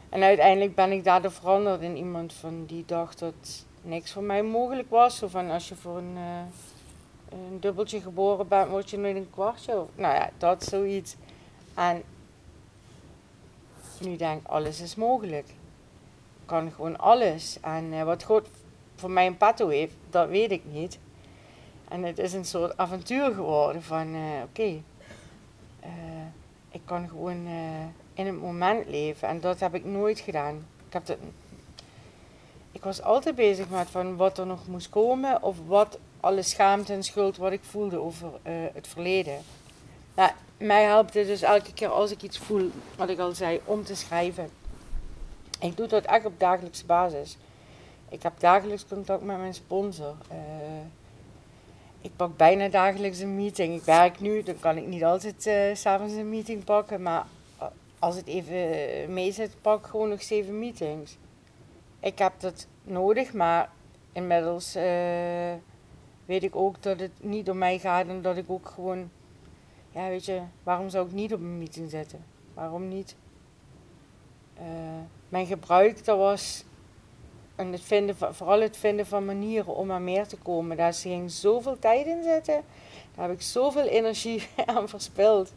En 0.09 0.23
uiteindelijk 0.23 0.75
ben 0.75 0.91
ik 0.91 1.03
daardoor 1.03 1.31
veranderd 1.31 1.81
in 1.81 1.97
iemand 1.97 2.33
van 2.33 2.65
die 2.65 2.85
dacht 2.85 3.19
dat 3.19 3.65
niks 3.81 4.11
voor 4.11 4.23
mij 4.23 4.43
mogelijk 4.43 4.89
was. 4.89 5.23
Of 5.23 5.31
van 5.31 5.49
als 5.49 5.69
je 5.69 5.75
voor 5.75 5.97
een, 5.97 6.17
een 7.51 7.59
dubbeltje 7.59 8.01
geboren 8.01 8.47
bent, 8.47 8.69
word 8.69 8.89
je 8.89 8.97
nooit 8.97 9.15
een 9.15 9.29
kwartje. 9.29 9.85
Nou 9.95 10.15
ja, 10.15 10.29
dat 10.37 10.63
zoiets. 10.63 11.15
En 11.73 12.03
nu 13.99 14.15
denk 14.15 14.41
ik, 14.41 14.47
alles 14.47 14.81
is 14.81 14.95
mogelijk. 14.95 15.47
Kan 16.45 16.71
gewoon 16.71 16.99
alles. 16.99 17.57
En 17.61 17.93
uh, 17.93 18.03
wat 18.03 18.23
God 18.23 18.47
voor 18.95 19.11
mij 19.11 19.27
een 19.27 19.37
patto 19.37 19.67
heeft, 19.67 19.93
dat 20.09 20.29
weet 20.29 20.51
ik 20.51 20.61
niet. 20.65 20.99
En 21.87 22.03
het 22.03 22.19
is 22.19 22.33
een 22.33 22.45
soort 22.45 22.77
avontuur 22.77 23.33
geworden 23.33 23.83
van, 23.83 24.07
uh, 24.07 24.21
oké, 24.43 24.43
okay, 24.43 24.83
ik 26.71 26.81
kan 26.85 27.09
gewoon 27.09 27.47
in 28.13 28.25
het 28.25 28.41
moment 28.41 28.87
leven. 28.87 29.27
En 29.27 29.39
dat 29.39 29.59
heb 29.59 29.75
ik 29.75 29.85
nooit 29.85 30.19
gedaan. 30.19 30.65
Ik, 30.89 31.17
ik 32.71 32.83
was 32.83 33.01
altijd 33.01 33.35
bezig 33.35 33.69
met 33.69 33.89
van 33.89 34.15
wat 34.15 34.37
er 34.37 34.45
nog 34.45 34.67
moest 34.67 34.89
komen. 34.89 35.43
Of 35.43 35.57
wat 35.67 35.99
alle 36.23 36.41
schaamte 36.41 36.93
en 36.93 37.03
schuld 37.03 37.37
wat 37.37 37.51
ik 37.51 37.63
voelde 37.63 37.97
over 37.97 38.27
uh, 38.27 38.53
het 38.73 38.87
verleden. 38.87 39.39
Nou, 40.15 40.31
mij 40.57 40.83
helpt 40.83 41.13
het 41.13 41.27
dus 41.27 41.41
elke 41.41 41.73
keer 41.73 41.87
als 41.87 42.11
ik 42.11 42.21
iets 42.21 42.37
voel, 42.37 42.71
wat 42.95 43.09
ik 43.09 43.19
al 43.19 43.31
zei, 43.31 43.61
om 43.65 43.83
te 43.83 43.95
schrijven. 43.95 44.49
Ik 45.59 45.77
doe 45.77 45.87
dat 45.87 46.05
echt 46.05 46.25
op 46.25 46.39
dagelijkse 46.39 46.85
basis. 46.85 47.37
Ik 48.09 48.23
heb 48.23 48.39
dagelijks 48.39 48.85
contact 48.87 49.23
met 49.23 49.37
mijn 49.37 49.53
sponsor. 49.53 50.15
Uh, 50.31 50.37
ik 52.01 52.11
pak 52.15 52.37
bijna 52.37 52.67
dagelijks 52.67 53.19
een 53.19 53.35
meeting. 53.35 53.75
Ik 53.75 53.83
werk 53.83 54.19
nu, 54.19 54.43
dan 54.43 54.59
kan 54.59 54.77
ik 54.77 54.87
niet 54.87 55.03
altijd 55.03 55.45
uh, 55.47 55.75
s'avonds 55.75 56.13
een 56.13 56.29
meeting 56.29 56.63
pakken. 56.63 57.01
Maar 57.01 57.25
als 57.99 58.15
het 58.15 58.27
even 58.27 59.13
mee 59.13 59.31
zit, 59.31 59.55
pak 59.61 59.79
ik 59.79 59.85
gewoon 59.85 60.09
nog 60.09 60.23
zeven 60.23 60.59
meetings. 60.59 61.17
Ik 61.99 62.19
heb 62.19 62.33
dat 62.39 62.67
nodig, 62.83 63.33
maar 63.33 63.69
inmiddels 64.11 64.75
weet 66.25 66.43
ik 66.43 66.55
ook 66.55 66.81
dat 66.81 66.99
het 66.99 67.11
niet 67.21 67.49
om 67.49 67.57
mij 67.57 67.79
gaat. 67.79 68.07
En 68.07 68.21
dat 68.21 68.37
ik 68.37 68.49
ook 68.49 68.69
gewoon, 68.69 69.09
ja 69.91 70.07
weet 70.07 70.25
je, 70.25 70.41
waarom 70.63 70.89
zou 70.89 71.05
ik 71.07 71.13
niet 71.13 71.33
op 71.33 71.39
een 71.39 71.57
meeting 71.57 71.89
zitten? 71.89 72.25
Waarom 72.53 72.87
niet? 72.87 73.15
Uh, 74.57 74.63
mijn 75.29 75.45
gebruik, 75.45 76.05
dat 76.05 76.17
was 76.17 76.63
en 77.55 77.71
het 77.71 77.81
vinden 77.81 78.15
vooral 78.15 78.61
het 78.61 78.77
vinden 78.77 79.05
van 79.05 79.25
manieren 79.25 79.75
om 79.75 79.91
aan 79.91 80.03
meer 80.03 80.27
te 80.27 80.37
komen. 80.37 80.77
Daar 80.77 80.93
ging 80.93 81.31
zoveel 81.31 81.79
tijd 81.79 82.05
in 82.05 82.23
zitten. 82.23 82.63
Daar 83.15 83.27
heb 83.27 83.35
ik 83.35 83.41
zoveel 83.41 83.85
energie 83.85 84.47
aan 84.65 84.89
verspild. 84.89 85.53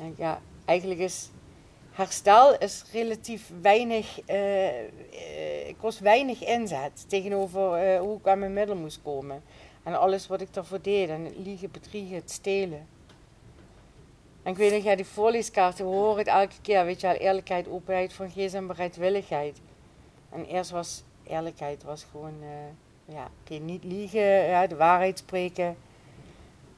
En 0.00 0.14
ja, 0.18 0.40
eigenlijk 0.64 1.00
is 1.00 1.30
herstel 1.90 2.58
is 2.58 2.84
relatief 2.92 3.50
weinig, 3.60 4.20
uh, 4.30 4.80
uh, 4.80 4.84
kost 5.80 5.98
weinig 5.98 6.44
inzet 6.44 7.04
tegenover 7.08 7.98
hoe 7.98 8.18
ik 8.18 8.26
aan 8.26 8.38
mijn 8.38 8.52
middel 8.52 8.76
moest 8.76 9.00
komen. 9.02 9.42
En 9.84 9.98
alles 9.98 10.26
wat 10.26 10.40
ik 10.40 10.54
daarvoor 10.54 10.82
deed. 10.82 11.08
En 11.08 11.24
het 11.24 11.36
liegen, 11.36 11.70
bedriegen, 11.70 12.16
het 12.16 12.30
stelen. 12.30 12.86
En 14.42 14.50
ik 14.50 14.56
weet 14.56 14.72
nog, 14.72 14.82
ja, 14.82 14.96
die 14.96 15.04
voorleeskaarten, 15.04 15.84
we 15.84 15.90
horen 15.90 16.18
het 16.18 16.26
elke 16.26 16.60
keer. 16.62 16.84
Weet 16.84 17.00
je 17.00 17.06
wel, 17.06 17.16
eerlijkheid, 17.16 17.68
openheid 17.68 18.12
van 18.12 18.30
geest 18.30 18.54
en 18.54 18.66
bereidwilligheid. 18.66 19.60
En 20.30 20.44
eerst 20.44 20.70
was 20.70 21.02
eerlijkheid 21.26 21.82
was 21.82 22.06
gewoon, 22.10 22.34
uh, 22.42 23.14
ja, 23.14 23.28
niet 23.60 23.84
liegen, 23.84 24.68
de 24.68 24.76
waarheid 24.76 25.18
spreken. 25.18 25.76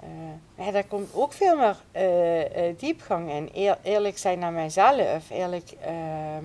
Uh, 0.02 0.64
ja, 0.66 0.70
daar 0.70 0.84
komt 0.84 1.14
ook 1.14 1.32
veel 1.32 1.56
meer 1.56 1.76
uh, 1.96 2.78
diepgang 2.78 3.30
in. 3.30 3.50
Eer, 3.54 3.78
eerlijk 3.82 4.18
zijn 4.18 4.38
naar 4.38 4.52
mijzelf, 4.52 5.30
eerlijk, 5.30 5.70
ehm, 5.80 6.44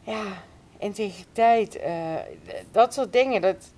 ja, 0.00 0.24
integriteit, 0.78 1.80
dat 2.70 2.94
soort 2.94 3.12
dingen. 3.12 3.40
Dat 3.40 3.72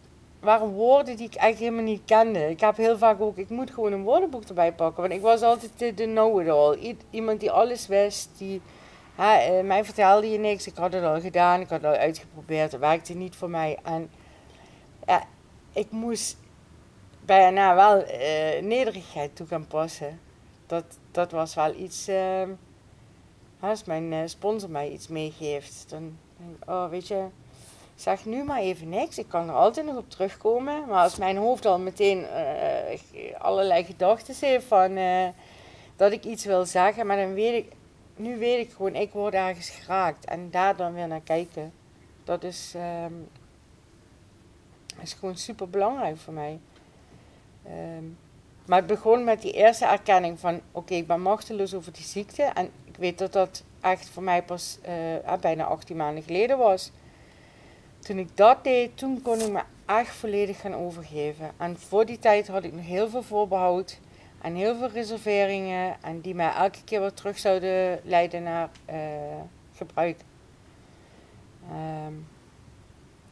waren 0.46 0.68
woorden 0.68 1.16
die 1.16 1.26
ik 1.26 1.34
eigenlijk 1.34 1.72
helemaal 1.72 1.92
niet 1.92 2.04
kende. 2.04 2.50
Ik 2.50 2.60
heb 2.60 2.76
heel 2.76 2.98
vaak 2.98 3.20
ook, 3.20 3.36
ik 3.36 3.48
moet 3.48 3.70
gewoon 3.70 3.92
een 3.92 4.02
woordenboek 4.02 4.44
erbij 4.44 4.72
pakken, 4.72 5.02
want 5.02 5.14
ik 5.14 5.20
was 5.20 5.42
altijd 5.42 5.78
de, 5.78 6.04
know-it-all. 6.04 6.96
Iemand 7.10 7.40
die 7.40 7.50
alles 7.50 7.86
wist, 7.86 8.28
die 8.38 8.60
uh, 9.18 9.60
mij 9.64 9.84
vertelde 9.84 10.30
je 10.30 10.38
niks. 10.38 10.66
Ik 10.66 10.76
had 10.76 10.92
het 10.92 11.04
al 11.04 11.20
gedaan. 11.20 11.60
Ik 11.60 11.68
had 11.68 11.80
het 11.82 11.90
al 11.90 11.98
uitgeprobeerd. 11.98 12.72
Het 12.72 12.80
werkte 12.80 13.14
niet 13.14 13.36
voor 13.36 13.50
mij. 13.50 13.78
En 13.82 14.10
ja, 15.06 15.24
ik 15.72 15.90
moest 15.90 16.36
bijna 17.24 17.74
wel 17.74 17.98
uh, 17.98 18.62
nederigheid 18.62 19.36
toe 19.36 19.46
gaan 19.46 19.66
passen. 19.66 20.20
Dat, 20.66 20.84
dat 21.10 21.30
was 21.30 21.54
wel 21.54 21.74
iets. 21.74 22.08
Uh, 22.08 22.42
als 23.60 23.84
mijn 23.84 24.12
uh, 24.12 24.18
sponsor 24.24 24.70
mij 24.70 24.90
iets 24.90 25.08
meegeeft, 25.08 25.84
dan 25.88 26.18
denk 26.36 26.56
ik, 26.62 26.70
oh 26.70 26.88
weet 26.88 27.08
je, 27.08 27.26
zeg 27.96 28.24
nu 28.24 28.44
maar 28.44 28.60
even 28.60 28.88
niks. 28.88 29.18
Ik 29.18 29.28
kan 29.28 29.48
er 29.48 29.54
altijd 29.54 29.86
nog 29.86 29.96
op 29.96 30.10
terugkomen. 30.10 30.86
Maar 30.88 31.02
als 31.02 31.16
mijn 31.16 31.36
hoofd 31.36 31.66
al 31.66 31.78
meteen 31.78 32.26
allerlei 33.38 33.84
gedachten 33.84 34.34
heeft 34.40 34.66
van 34.66 34.98
dat 35.96 36.12
ik 36.12 36.24
iets 36.24 36.44
wil 36.44 36.64
zeggen, 36.64 37.06
maar 37.06 37.16
dan 37.16 37.34
weet 37.34 37.64
ik, 37.64 37.72
nu 38.16 38.38
weet 38.38 38.66
ik 38.66 38.72
gewoon, 38.72 38.94
ik 38.94 39.12
word 39.12 39.34
ergens 39.34 39.68
geraakt. 39.68 40.24
En 40.24 40.50
daar 40.50 40.76
dan 40.76 40.94
weer 40.94 41.08
naar 41.08 41.20
kijken. 41.20 41.72
Dat 42.24 42.44
is, 42.44 42.74
um, 43.04 43.28
is 45.02 45.12
gewoon 45.12 45.36
super 45.36 45.70
belangrijk 45.70 46.16
voor 46.16 46.32
mij. 46.32 46.58
Um, 47.66 48.18
Maar 48.66 48.78
het 48.78 48.86
begon 48.86 49.24
met 49.24 49.42
die 49.42 49.52
eerste 49.52 49.84
erkenning 49.84 50.38
van, 50.38 50.60
oké, 50.72 50.94
ik 50.94 51.06
ben 51.06 51.20
machteloos 51.20 51.74
over 51.74 51.92
die 51.92 52.04
ziekte. 52.04 52.42
En 52.42 52.70
ik 52.84 52.96
weet 52.96 53.18
dat 53.18 53.32
dat 53.32 53.64
echt 53.80 54.08
voor 54.08 54.22
mij 54.22 54.42
pas 54.42 54.78
bijna 55.40 55.64
18 55.64 55.96
maanden 55.96 56.22
geleden 56.22 56.58
was. 56.58 56.90
Toen 58.06 58.18
ik 58.18 58.36
dat 58.36 58.64
deed, 58.64 58.96
toen 58.96 59.22
kon 59.22 59.40
ik 59.40 59.50
me 59.50 59.62
echt 59.86 60.14
volledig 60.14 60.60
gaan 60.60 60.75
overgeven. 60.75 61.50
En 61.56 61.78
voor 61.78 62.06
die 62.06 62.18
tijd 62.18 62.48
had 62.48 62.64
ik 62.64 62.72
nog 62.72 62.84
heel 62.84 63.08
veel 63.08 63.22
voorbehoud 63.22 63.98
en 64.40 64.54
heel 64.54 64.76
veel 64.76 64.88
reserveringen. 64.88 65.96
En 66.02 66.20
die 66.20 66.34
mij 66.34 66.52
elke 66.52 66.84
keer 66.84 67.00
weer 67.00 67.12
terug 67.12 67.38
zouden 67.38 68.00
leiden 68.04 68.42
naar 68.42 68.70
uh, 68.90 68.96
gebruik. 69.75 70.20
Um, 72.06 72.26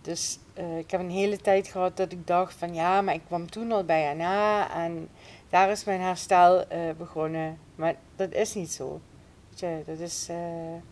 dus 0.01 0.39
uh, 0.59 0.79
ik 0.79 0.91
heb 0.91 1.01
een 1.01 1.11
hele 1.11 1.37
tijd 1.37 1.67
gehad 1.67 1.97
dat 1.97 2.13
ik 2.13 2.27
dacht 2.27 2.55
van 2.55 2.75
ja, 2.75 3.01
maar 3.01 3.15
ik 3.15 3.25
kwam 3.27 3.51
toen 3.51 3.73
al 3.73 3.85
bij 3.85 4.11
Anna 4.11 4.71
en 4.75 5.09
daar 5.49 5.71
is 5.71 5.85
mijn 5.85 6.01
herstel 6.01 6.59
uh, 6.73 6.91
begonnen. 6.99 7.59
Maar 7.75 7.95
dat 8.17 8.33
is 8.33 8.55
niet 8.55 8.73
zo. 8.73 9.01
Dat 9.87 9.99
is. 9.99 10.29
Um, 10.31 10.83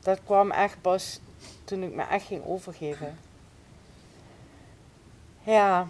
dat 0.00 0.20
kwam 0.24 0.50
echt 0.50 0.80
pas 0.80 1.20
toen 1.64 1.82
ik 1.82 1.94
me 1.94 2.02
echt 2.02 2.26
ging 2.26 2.44
overgeven. 2.46 3.18
Ja. 5.42 5.88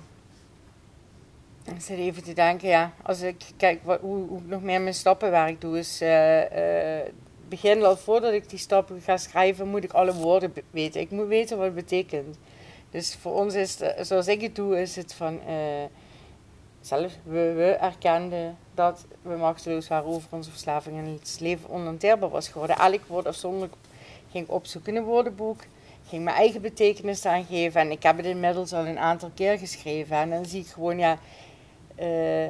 Ik 1.64 1.80
zit 1.80 1.98
even 1.98 2.22
te 2.22 2.32
denken, 2.32 2.68
ja, 2.68 2.92
als 3.02 3.20
ik 3.20 3.44
kijk 3.56 3.80
wat, 3.84 4.00
hoe, 4.00 4.38
ik 4.38 4.46
nog 4.46 4.62
meer 4.62 4.80
mijn 4.80 4.94
stappenwerk 4.94 5.60
doe, 5.60 5.78
is 5.78 6.00
begin 7.48 7.84
al 7.84 7.96
voordat 7.96 8.32
ik 8.32 8.48
die 8.48 8.58
stappen 8.58 9.00
ga 9.00 9.16
schrijven, 9.16 9.68
moet 9.68 9.84
ik 9.84 9.92
alle 9.92 10.14
woorden 10.14 10.52
weten. 10.70 11.00
Ik 11.00 11.10
moet 11.10 11.26
weten 11.26 11.56
wat 11.56 11.66
het 11.66 11.74
betekent. 11.74 12.38
Dus 12.90 13.14
voor 13.14 13.34
ons 13.34 13.54
is 13.54 13.78
zoals 14.00 14.26
ik 14.26 14.40
het 14.40 14.56
doe, 14.56 14.80
is 14.80 14.96
het 14.96 15.14
van 15.14 15.40
uh, 15.48 15.84
zelf, 16.80 17.12
we, 17.22 17.52
we 17.52 17.76
erkenden 17.80 18.56
dat 18.74 19.06
we 19.22 19.36
machteloos 19.36 19.88
waren 19.88 20.08
over 20.08 20.28
onze 20.30 20.50
verslaving 20.50 20.98
en 20.98 21.04
het 21.04 21.36
leven 21.40 21.68
onhanteerbaar 21.68 22.28
was 22.28 22.48
geworden. 22.48 22.76
Elk 22.76 23.06
woord 23.06 23.26
afzonderlijk 23.26 23.74
ging 24.30 24.48
opzoeken 24.48 24.92
in 24.92 24.98
een 24.98 25.06
woordenboek, 25.06 25.60
ging 26.08 26.24
mijn 26.24 26.36
eigen 26.36 26.60
betekenis 26.60 27.26
aangeven 27.26 27.80
en 27.80 27.90
ik 27.90 28.02
heb 28.02 28.16
het 28.16 28.26
inmiddels 28.26 28.72
al 28.72 28.86
een 28.86 28.98
aantal 28.98 29.30
keer 29.34 29.58
geschreven. 29.58 30.16
En 30.16 30.30
dan 30.30 30.44
zie 30.44 30.60
ik 30.60 30.66
gewoon, 30.66 30.98
ja, 30.98 31.18
uh, 31.98 32.46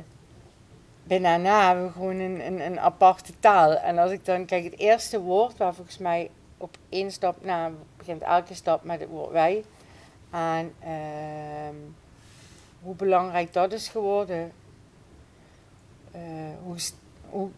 bij 1.03 1.19
Nana 1.19 1.67
hebben 1.67 1.87
we 1.87 1.93
gewoon 1.93 2.19
een, 2.19 2.47
een, 2.47 2.61
een, 2.61 2.81
aparte 2.81 3.33
taal. 3.41 3.73
En 3.73 3.99
als 3.99 4.11
ik 4.11 4.25
dan 4.25 4.45
kijk, 4.45 4.65
het 4.65 4.79
eerste 4.79 5.21
woord 5.21 5.57
waar 5.57 5.75
volgens 5.75 5.99
mij 5.99 6.31
op 6.57 6.77
één 6.89 7.11
stap 7.11 7.45
na 7.45 7.71
begint 7.97 8.23
elke 8.23 8.55
stap 8.55 8.85
met 8.85 9.01
het 9.01 9.09
woord 9.09 9.31
wij. 9.31 9.65
En 10.31 10.75
uh, 10.83 10.89
hoe 12.83 12.95
belangrijk 12.95 13.53
dat 13.53 13.73
is 13.73 13.89
geworden. 13.89 14.53
Uh, 16.15 16.21
hoe, 16.63 16.77
hoe, 17.29 17.49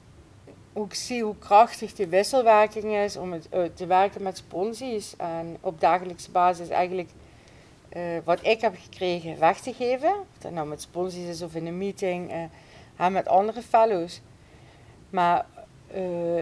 ik 0.84 0.94
zie 0.94 1.22
hoe 1.22 1.38
krachtig 1.38 1.92
die 1.92 2.06
wisselwerking 2.06 2.94
is 2.96 3.16
om 3.16 3.32
uh, 3.32 3.40
te 3.74 3.86
werken 3.86 4.22
met 4.22 4.36
sponsies. 4.36 5.14
En 5.16 5.56
op 5.60 5.80
dagelijkse 5.80 6.30
basis 6.30 6.68
eigenlijk 6.68 7.08
uh, 7.96 8.02
wat 8.24 8.46
ik 8.46 8.60
heb 8.60 8.74
gekregen 8.82 9.38
weg 9.38 9.60
te 9.60 9.72
geven. 9.72 10.08
Of 10.08 10.38
dat 10.38 10.52
nou 10.52 10.66
met 10.66 10.82
sponsies 10.82 11.28
is 11.28 11.42
of 11.42 11.54
in 11.54 11.66
een 11.66 11.78
meeting 11.78 12.48
met 13.10 13.28
andere 13.28 13.62
fellows. 13.62 14.20
Maar 15.10 15.46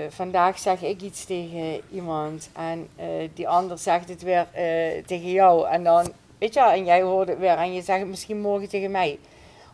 vandaag 0.09 0.59
zeg 0.59 0.83
ik 0.83 1.03
iets 1.03 1.25
tegen 1.25 1.81
iemand 1.91 2.51
en 2.53 2.89
die 3.35 3.49
ander 3.49 3.79
zegt 3.79 4.09
het 4.09 4.23
weer 4.23 4.47
tegen 5.07 5.31
jou. 5.31 5.69
En 5.69 5.85
dan, 5.85 6.13
weet 6.39 6.55
je, 6.55 6.61
en 6.61 6.85
jij 6.85 7.03
hoort 7.03 7.29
het 7.29 7.39
weer 7.39 7.57
en 7.57 7.73
je 7.73 7.83
zegt 7.83 8.01
het 8.01 8.09
misschien 8.09 8.41
morgen 8.41 8.69
tegen 8.69 8.91
mij. 8.91 9.19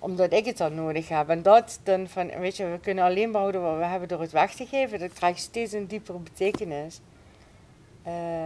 Omdat 0.04 0.32
ik 0.32 0.44
het 0.44 0.56
dan 0.56 0.74
nodig 0.74 1.08
heb. 1.08 1.28
En 1.28 1.42
dat 1.42 1.80
dan 1.82 2.08
van, 2.08 2.38
weet 2.38 2.56
je, 2.56 2.66
we 2.66 2.78
kunnen 2.78 3.04
alleen 3.04 3.32
behouden 3.32 3.62
wat 3.62 3.76
we 3.76 3.84
hebben 3.84 4.08
door 4.08 4.20
het 4.20 4.32
weg 4.32 4.54
te 4.54 4.66
geven. 4.66 4.98
Dat 4.98 5.12
krijgt 5.12 5.40
steeds 5.40 5.72
een 5.72 5.86
diepere 5.86 6.18
betekenis. 6.18 7.00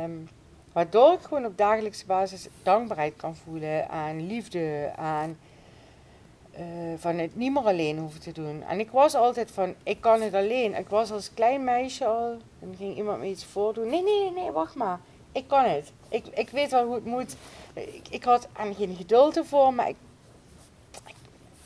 Um, 0.03 0.29
waardoor 0.73 1.13
ik 1.13 1.21
gewoon 1.21 1.45
op 1.45 1.59
dagelijkse 1.59 2.07
basis 2.07 2.47
dankbaarheid 2.63 3.17
kan 3.17 3.37
voelen 3.37 3.89
aan 3.89 4.27
liefde, 4.27 4.93
aan 4.97 5.39
uh, 6.59 6.63
van 6.97 7.19
het 7.19 7.37
niet 7.37 7.53
meer 7.53 7.63
alleen 7.63 7.99
hoeven 7.99 8.21
te 8.21 8.33
doen. 8.33 8.63
En 8.69 8.81
ik 8.81 8.91
was 8.91 9.15
altijd 9.15 9.51
van, 9.51 9.75
ik 9.83 10.01
kan 10.01 10.21
het 10.21 10.35
alleen. 10.35 10.75
Ik 10.75 10.89
was 10.89 11.11
als 11.11 11.35
klein 11.35 11.65
meisje 11.65 12.07
al, 12.07 12.37
dan 12.59 12.75
ging 12.77 12.97
iemand 12.97 13.19
me 13.19 13.27
iets 13.27 13.45
voordoen. 13.45 13.89
Nee, 13.89 14.03
nee, 14.03 14.21
nee, 14.21 14.43
nee, 14.43 14.51
wacht 14.51 14.75
maar. 14.75 15.01
Ik 15.33 15.49
kan 15.49 15.65
het. 15.65 15.93
Ik, 16.09 16.27
ik 16.27 16.51
weet 16.51 16.71
wel 16.71 16.85
hoe 16.85 16.95
het 16.95 17.05
moet. 17.05 17.37
Ik, 17.75 18.09
ik 18.11 18.25
had 18.25 18.49
er 18.53 18.75
geen 18.75 18.97
geduld 18.97 19.37
ervoor, 19.37 19.75
maar 19.75 19.89
ik, 19.89 19.97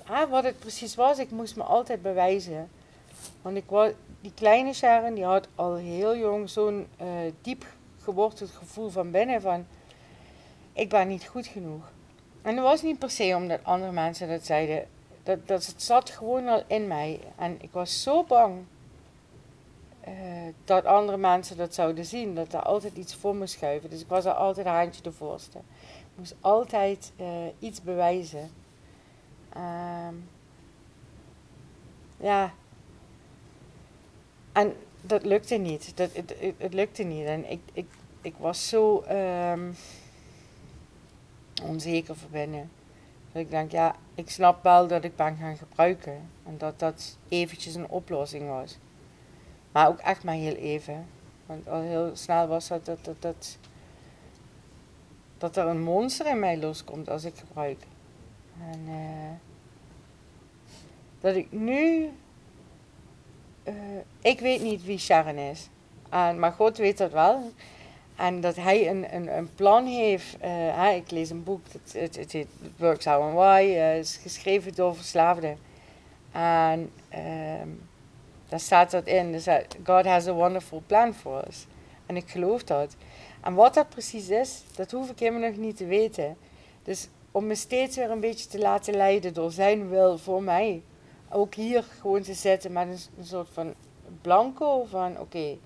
ah, 0.06 0.30
wat 0.30 0.44
het 0.44 0.58
precies 0.58 0.94
was, 0.94 1.18
ik 1.18 1.30
moest 1.30 1.56
me 1.56 1.62
altijd 1.62 2.02
bewijzen. 2.02 2.70
Want 3.42 3.56
ik 3.56 3.64
was, 3.66 3.90
die 4.20 4.32
kleine 4.34 4.72
Sharon, 4.72 5.14
die 5.14 5.24
had 5.24 5.48
al 5.54 5.74
heel 5.74 6.16
jong 6.16 6.50
zo'n 6.50 6.86
uh, 7.00 7.06
diep 7.42 7.66
geworteld 8.02 8.50
gevoel 8.50 8.90
van 8.90 9.10
binnen 9.10 9.40
van, 9.40 9.66
ik 10.72 10.88
ben 10.88 11.08
niet 11.08 11.26
goed 11.26 11.46
genoeg. 11.46 11.90
En 12.42 12.54
dat 12.56 12.64
was 12.64 12.82
niet 12.82 12.98
per 12.98 13.10
se 13.10 13.34
omdat 13.36 13.60
andere 13.62 13.92
mensen 13.92 14.28
dat 14.28 14.46
zeiden. 14.46 14.86
Dat, 15.22 15.48
dat 15.48 15.66
het 15.66 15.82
zat 15.82 16.10
gewoon 16.10 16.48
al 16.48 16.62
in 16.66 16.86
mij. 16.86 17.20
En 17.36 17.56
ik 17.60 17.70
was 17.72 18.02
zo 18.02 18.24
bang 18.24 18.64
uh, 20.08 20.14
dat 20.64 20.84
andere 20.84 21.18
mensen 21.18 21.56
dat 21.56 21.74
zouden 21.74 22.04
zien. 22.04 22.34
Dat 22.34 22.52
er 22.52 22.62
altijd 22.62 22.96
iets 22.96 23.14
voor 23.14 23.36
me 23.36 23.46
schuiven. 23.46 23.90
Dus 23.90 24.00
ik 24.00 24.08
was 24.08 24.24
er 24.24 24.32
altijd 24.32 24.66
een 24.66 24.72
handje 24.72 25.02
de 25.02 25.12
voorste. 25.12 25.58
Ik 25.58 26.14
moest 26.14 26.34
altijd 26.40 27.12
uh, 27.20 27.26
iets 27.58 27.82
bewijzen. 27.82 28.50
Um, 29.56 30.28
ja. 32.16 32.52
En 34.52 34.74
dat 35.00 35.24
lukte 35.24 35.54
niet. 35.54 35.96
Dat, 35.96 36.12
het, 36.12 36.34
het, 36.58 36.74
lukte 36.74 37.02
niet. 37.02 37.26
En 37.26 37.50
ik, 37.50 37.60
ik, 37.72 37.86
ik 38.20 38.34
was 38.38 38.68
zo... 38.68 39.04
Um, 39.10 39.74
onzeker 41.62 42.16
voor 42.16 42.30
binnen. 42.30 42.70
Dat 43.32 43.42
ik 43.42 43.50
denk, 43.50 43.70
ja, 43.70 43.94
ik 44.14 44.30
snap 44.30 44.62
wel 44.62 44.86
dat 44.86 45.04
ik 45.04 45.16
ben 45.16 45.36
gaan 45.36 45.56
gebruiken. 45.56 46.28
En 46.46 46.58
dat 46.58 46.78
dat 46.78 47.16
eventjes 47.28 47.74
een 47.74 47.88
oplossing 47.88 48.48
was. 48.48 48.78
Maar 49.72 49.88
ook 49.88 49.98
echt 49.98 50.24
maar 50.24 50.34
heel 50.34 50.54
even. 50.54 51.06
Want 51.46 51.68
al 51.68 51.80
heel 51.80 52.10
snel 52.16 52.46
was 52.46 52.68
dat 52.68 52.84
dat, 52.84 53.04
dat, 53.04 53.22
dat, 53.22 53.58
dat 55.38 55.56
er 55.56 55.66
een 55.66 55.82
monster 55.82 56.26
in 56.26 56.38
mij 56.38 56.58
loskomt 56.58 57.10
als 57.10 57.24
ik 57.24 57.36
gebruik. 57.36 57.82
En 58.60 58.80
uh, 58.88 59.30
dat 61.20 61.34
ik 61.34 61.52
nu. 61.52 62.10
Uh, 63.64 63.74
ik 64.20 64.40
weet 64.40 64.62
niet 64.62 64.84
wie 64.84 64.98
Sharon 64.98 65.36
is. 65.36 65.68
Maar 66.10 66.52
God 66.52 66.76
weet 66.76 66.98
dat 66.98 67.12
wel. 67.12 67.52
En 68.16 68.40
dat 68.40 68.56
hij 68.56 68.88
een, 68.88 69.14
een, 69.14 69.36
een 69.36 69.54
plan 69.54 69.86
heeft. 69.86 70.36
Uh, 70.44 70.96
ik 70.96 71.10
lees 71.10 71.30
een 71.30 71.44
boek, 71.44 71.60
het, 71.72 71.92
het, 71.92 72.16
het 72.16 72.32
heet 72.32 72.48
Works 72.76 73.04
How 73.04 73.22
and 73.22 73.34
Why. 73.34 73.60
Is 73.98 74.16
geschreven 74.16 74.74
door 74.74 74.96
verslaafden. 74.96 75.58
En 76.32 76.90
um, 77.60 77.88
daar 78.48 78.60
staat 78.60 78.90
dat 78.90 79.06
in. 79.06 79.32
Dus 79.32 79.46
God 79.84 80.04
has 80.04 80.26
a 80.26 80.32
wonderful 80.32 80.82
plan 80.86 81.14
for 81.14 81.44
us. 81.48 81.66
En 82.06 82.16
ik 82.16 82.28
geloof 82.28 82.64
dat. 82.64 82.96
En 83.40 83.54
wat 83.54 83.74
dat 83.74 83.88
precies 83.88 84.28
is, 84.28 84.62
dat 84.74 84.90
hoef 84.90 85.10
ik 85.10 85.18
helemaal 85.18 85.48
nog 85.48 85.58
niet 85.58 85.76
te 85.76 85.86
weten. 85.86 86.36
Dus 86.82 87.08
om 87.32 87.46
me 87.46 87.54
steeds 87.54 87.96
weer 87.96 88.10
een 88.10 88.20
beetje 88.20 88.48
te 88.48 88.58
laten 88.58 88.94
leiden 88.94 89.34
door 89.34 89.50
zijn 89.50 89.88
wil 89.88 90.18
voor 90.18 90.42
mij. 90.42 90.82
Ook 91.30 91.54
hier 91.54 91.82
gewoon 91.82 92.22
te 92.22 92.34
zitten 92.34 92.72
met 92.72 92.88
een, 92.88 93.24
soort 93.24 93.48
van 93.52 93.74
blanco 94.20 94.84
van 94.84 95.20
oké. 95.20 95.58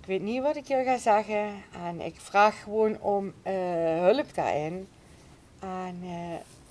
Ik 0.00 0.08
weet 0.08 0.22
niet 0.22 0.42
wat 0.42 0.56
ik 0.56 0.66
je 0.66 0.82
ga 0.84 0.98
zeggen. 0.98 1.62
En 1.84 2.00
ik 2.00 2.20
vraag 2.20 2.62
gewoon 2.62 3.00
om 3.00 3.26
uh, 3.26 3.52
hulp 3.98 4.34
daarin. 4.34 4.88
En 5.60 5.98
uh, 6.02 6.10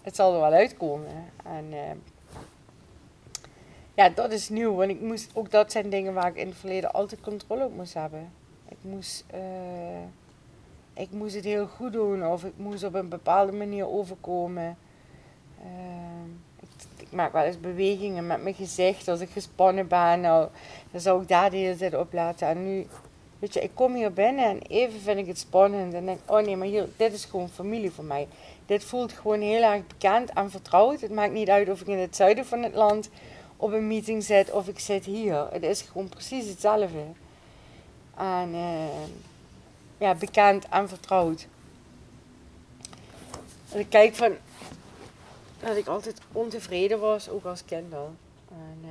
het 0.01 0.15
zal 0.15 0.33
er 0.33 0.39
wel 0.39 0.51
uitkomen. 0.51 1.31
En 1.43 1.65
uh, 1.71 1.79
ja, 3.93 4.09
dat 4.09 4.31
is 4.31 4.49
nieuw. 4.49 4.75
Want 4.75 4.89
ik 4.89 5.01
moest, 5.01 5.29
ook 5.33 5.51
dat 5.51 5.71
zijn 5.71 5.89
dingen 5.89 6.13
waar 6.13 6.27
ik 6.27 6.35
in 6.35 6.47
het 6.47 6.57
verleden 6.57 6.93
altijd 6.93 7.21
controle 7.21 7.65
op 7.65 7.75
moest 7.75 7.93
hebben. 7.93 8.31
Ik 8.67 8.77
moest, 8.81 9.25
ik 10.93 11.11
moest 11.11 11.35
het 11.35 11.43
heel 11.43 11.67
goed 11.67 11.91
doen. 11.93 12.27
Of 12.27 12.43
ik 12.43 12.53
moest 12.55 12.83
op 12.83 12.93
een 12.93 13.09
bepaalde 13.09 13.51
manier 13.51 13.87
overkomen. 13.87 14.77
Ik, 16.59 16.69
ik, 16.97 17.11
maak 17.11 17.33
wel 17.33 17.43
eens 17.43 17.59
bewegingen 17.59 18.27
met 18.27 18.43
mijn 18.43 18.55
gezicht 18.55 19.07
als 19.07 19.19
ik 19.19 19.29
gespannen 19.29 19.87
ben. 19.87 20.21
Nou, 20.21 20.49
dan 20.91 21.01
zou 21.01 21.21
ik 21.21 21.27
daar 21.27 21.49
de 21.49 21.57
hele 21.57 21.75
tijd 21.75 21.95
op 21.95 22.13
laten. 22.13 22.47
En 22.47 22.63
nu 22.65 22.87
Weet 23.41 23.53
je, 23.53 23.61
ik 23.61 23.71
kom 23.73 23.95
hier 23.95 24.13
binnen 24.13 24.45
en 24.45 24.61
even 24.61 24.99
vind 24.99 25.19
ik 25.19 25.27
het 25.27 25.39
spannend. 25.39 25.93
En 25.93 26.05
denk, 26.05 26.19
oh 26.25 26.39
nee, 26.39 26.55
maar 26.55 26.67
hier, 26.67 26.87
dit 26.97 27.13
is 27.13 27.25
gewoon 27.25 27.49
familie 27.49 27.91
voor 27.91 28.03
mij. 28.03 28.27
Dit 28.65 28.83
voelt 28.83 29.11
gewoon 29.11 29.41
heel 29.41 29.61
erg 29.61 29.87
bekend 29.87 30.33
en 30.33 30.51
vertrouwd. 30.51 31.01
Het 31.01 31.11
maakt 31.11 31.33
niet 31.33 31.49
uit 31.49 31.69
of 31.69 31.81
ik 31.81 31.87
in 31.87 31.97
het 31.97 32.15
zuiden 32.15 32.45
van 32.45 32.63
het 32.63 32.73
land 32.73 33.09
op 33.57 33.71
een 33.71 33.87
meeting 33.87 34.23
zit 34.23 34.51
of 34.51 34.67
ik 34.67 34.79
zit 34.79 35.05
hier. 35.05 35.47
Het 35.51 35.63
is 35.63 35.81
gewoon 35.81 36.09
precies 36.09 36.49
hetzelfde. 36.49 37.03
En 38.17 38.49
uh, 38.53 38.85
ja, 40.01 40.15
bekend 40.15 40.67
en 40.69 40.89
vertrouwd. 40.89 41.47
Als 43.71 43.79
ik 43.79 43.89
kijk 43.89 44.15
van 44.15 44.31
dat 45.59 45.75
ik 45.75 45.87
altijd 45.87 46.21
ontevreden 46.31 46.99
was, 46.99 47.29
ook 47.29 47.45
als 47.45 47.65
kind 47.65 47.93
al. 47.93 48.13
En 48.49 48.81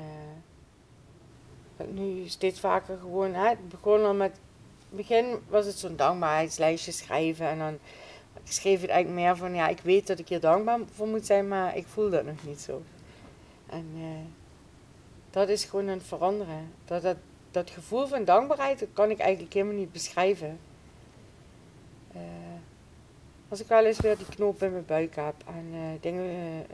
dat 1.77 1.90
nu 1.92 2.29
steeds 2.29 2.61
vaker 2.61 2.99
gewoon, 3.01 3.35
hè, 3.35 3.49
het 3.49 3.68
begon 3.68 4.05
al 4.05 4.14
met, 4.14 4.31
in 4.31 4.96
het 4.96 4.96
begin 4.96 5.38
was 5.49 5.66
het 5.66 5.79
zo'n 5.79 5.96
dankbaarheidslijstje 5.96 6.92
schrijven 6.92 7.46
en 7.46 7.59
dan 7.59 7.79
ik 8.44 8.53
schreef 8.53 8.81
het 8.81 8.90
eigenlijk 8.90 9.20
meer 9.23 9.37
van, 9.37 9.55
ja, 9.55 9.68
ik 9.68 9.81
weet 9.81 10.07
dat 10.07 10.18
ik 10.18 10.29
hier 10.29 10.40
dankbaar 10.40 10.79
voor 10.94 11.07
moet 11.07 11.27
zijn, 11.27 11.49
maar 11.49 11.77
ik 11.77 11.87
voel 11.87 12.11
dat 12.11 12.25
nog 12.25 12.44
niet 12.46 12.61
zo. 12.61 12.83
En 13.66 13.87
uh, 13.96 14.05
dat 15.31 15.49
is 15.49 15.64
gewoon 15.64 15.87
een 15.87 16.01
veranderen. 16.01 16.73
Dat, 16.85 17.03
dat, 17.03 17.16
dat 17.51 17.70
gevoel 17.70 18.07
van 18.07 18.25
dankbaarheid, 18.25 18.87
kan 18.92 19.11
ik 19.11 19.18
eigenlijk 19.18 19.53
helemaal 19.53 19.75
niet 19.75 19.92
beschrijven. 19.92 20.59
Uh, 22.14 22.20
als 23.49 23.61
ik 23.61 23.66
wel 23.66 23.85
eens 23.85 24.01
weer 24.01 24.16
die 24.16 24.27
knoop 24.27 24.62
in 24.62 24.73
mijn 24.73 24.87
buik 24.87 25.16
heb 25.16 25.35
en 25.46 25.66
uh, 25.75 25.81
dingen, 26.01 26.66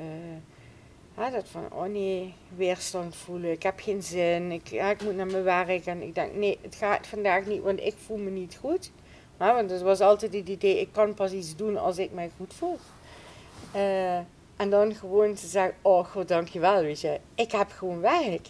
uh, 1.16 1.32
dat 1.32 1.48
van, 1.48 1.72
oh 1.72 1.84
nee, 1.84 2.34
weerstand 2.56 3.16
voelen, 3.16 3.50
ik 3.50 3.62
heb 3.62 3.80
geen 3.80 4.02
zin, 4.02 4.52
ik, 4.52 4.68
ja, 4.68 4.90
ik 4.90 5.02
moet 5.02 5.16
naar 5.16 5.26
mijn 5.26 5.44
werk 5.44 5.86
en 5.86 6.02
ik 6.02 6.14
denk, 6.14 6.34
nee, 6.34 6.58
het 6.62 6.74
gaat 6.74 7.06
vandaag 7.06 7.46
niet, 7.46 7.62
want 7.62 7.80
ik 7.80 7.94
voel 8.04 8.16
me 8.16 8.30
niet 8.30 8.58
goed. 8.60 8.90
Maar, 9.36 9.54
want 9.54 9.70
het 9.70 9.82
was 9.82 10.00
altijd 10.00 10.34
het 10.34 10.48
idee, 10.48 10.80
ik 10.80 10.88
kan 10.92 11.14
pas 11.14 11.32
iets 11.32 11.56
doen 11.56 11.76
als 11.76 11.98
ik 11.98 12.12
mij 12.12 12.30
goed 12.36 12.54
voel. 12.54 12.78
en 14.56 14.70
dan 14.70 14.94
gewoon 14.94 15.34
te 15.34 15.46
zeggen, 15.46 15.74
oh 15.82 16.04
god, 16.04 16.28
dankjewel, 16.28 16.82
weet 16.82 17.00
je, 17.00 17.20
ik 17.34 17.52
heb 17.52 17.70
gewoon 17.70 18.00
werk. 18.00 18.48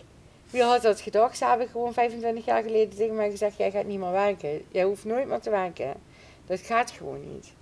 Wie 0.50 0.62
had 0.62 0.82
dat 0.82 1.00
gedacht? 1.00 1.36
Ze 1.36 1.44
hebben 1.44 1.68
gewoon 1.68 1.92
25 1.92 2.44
jaar 2.44 2.62
geleden 2.62 2.96
tegen 2.96 3.14
mij 3.14 3.30
gezegd, 3.30 3.56
jij 3.56 3.70
gaat 3.70 3.84
niet 3.84 3.98
meer 3.98 4.12
werken. 4.12 4.62
Jij 4.68 4.84
hoeft 4.84 5.04
nooit 5.04 5.28
meer 5.28 5.40
te 5.40 5.50
werken. 5.50 5.94
Dat 6.46 6.60
gaat 6.60 6.90
gewoon 6.90 7.32
niet. 7.32 7.52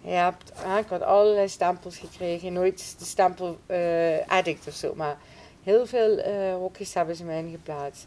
Je 0.00 0.10
hebt, 0.10 0.52
ik 0.78 0.88
had 0.88 1.02
allerlei 1.02 1.48
stempels 1.48 1.98
gekregen. 1.98 2.52
Nooit 2.52 2.94
de 2.98 3.04
stempel 3.04 3.58
uh, 3.66 4.26
addict 4.26 4.66
of 4.66 4.74
zo. 4.74 4.94
Maar 4.94 5.16
heel 5.62 5.86
veel 5.86 6.18
uh, 6.18 6.54
hokjes 6.54 6.94
hebben 6.94 7.16
ze 7.16 7.24
mij 7.24 7.38
ingeplaatst. 7.38 8.06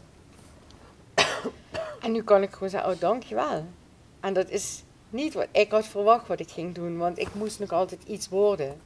en 2.02 2.12
nu 2.12 2.22
kan 2.22 2.42
ik 2.42 2.52
gewoon 2.52 2.68
zeggen, 2.68 2.90
oh 2.90 3.00
dankjewel. 3.00 3.64
En 4.20 4.32
dat 4.32 4.50
is 4.50 4.82
niet 5.10 5.34
wat 5.34 5.46
ik 5.52 5.70
had 5.70 5.86
verwacht 5.86 6.26
wat 6.26 6.40
ik 6.40 6.50
ging 6.50 6.74
doen. 6.74 6.98
Want 6.98 7.18
ik 7.18 7.34
moest 7.34 7.58
nog 7.58 7.72
altijd 7.72 8.02
iets 8.06 8.28
worden. 8.28 8.80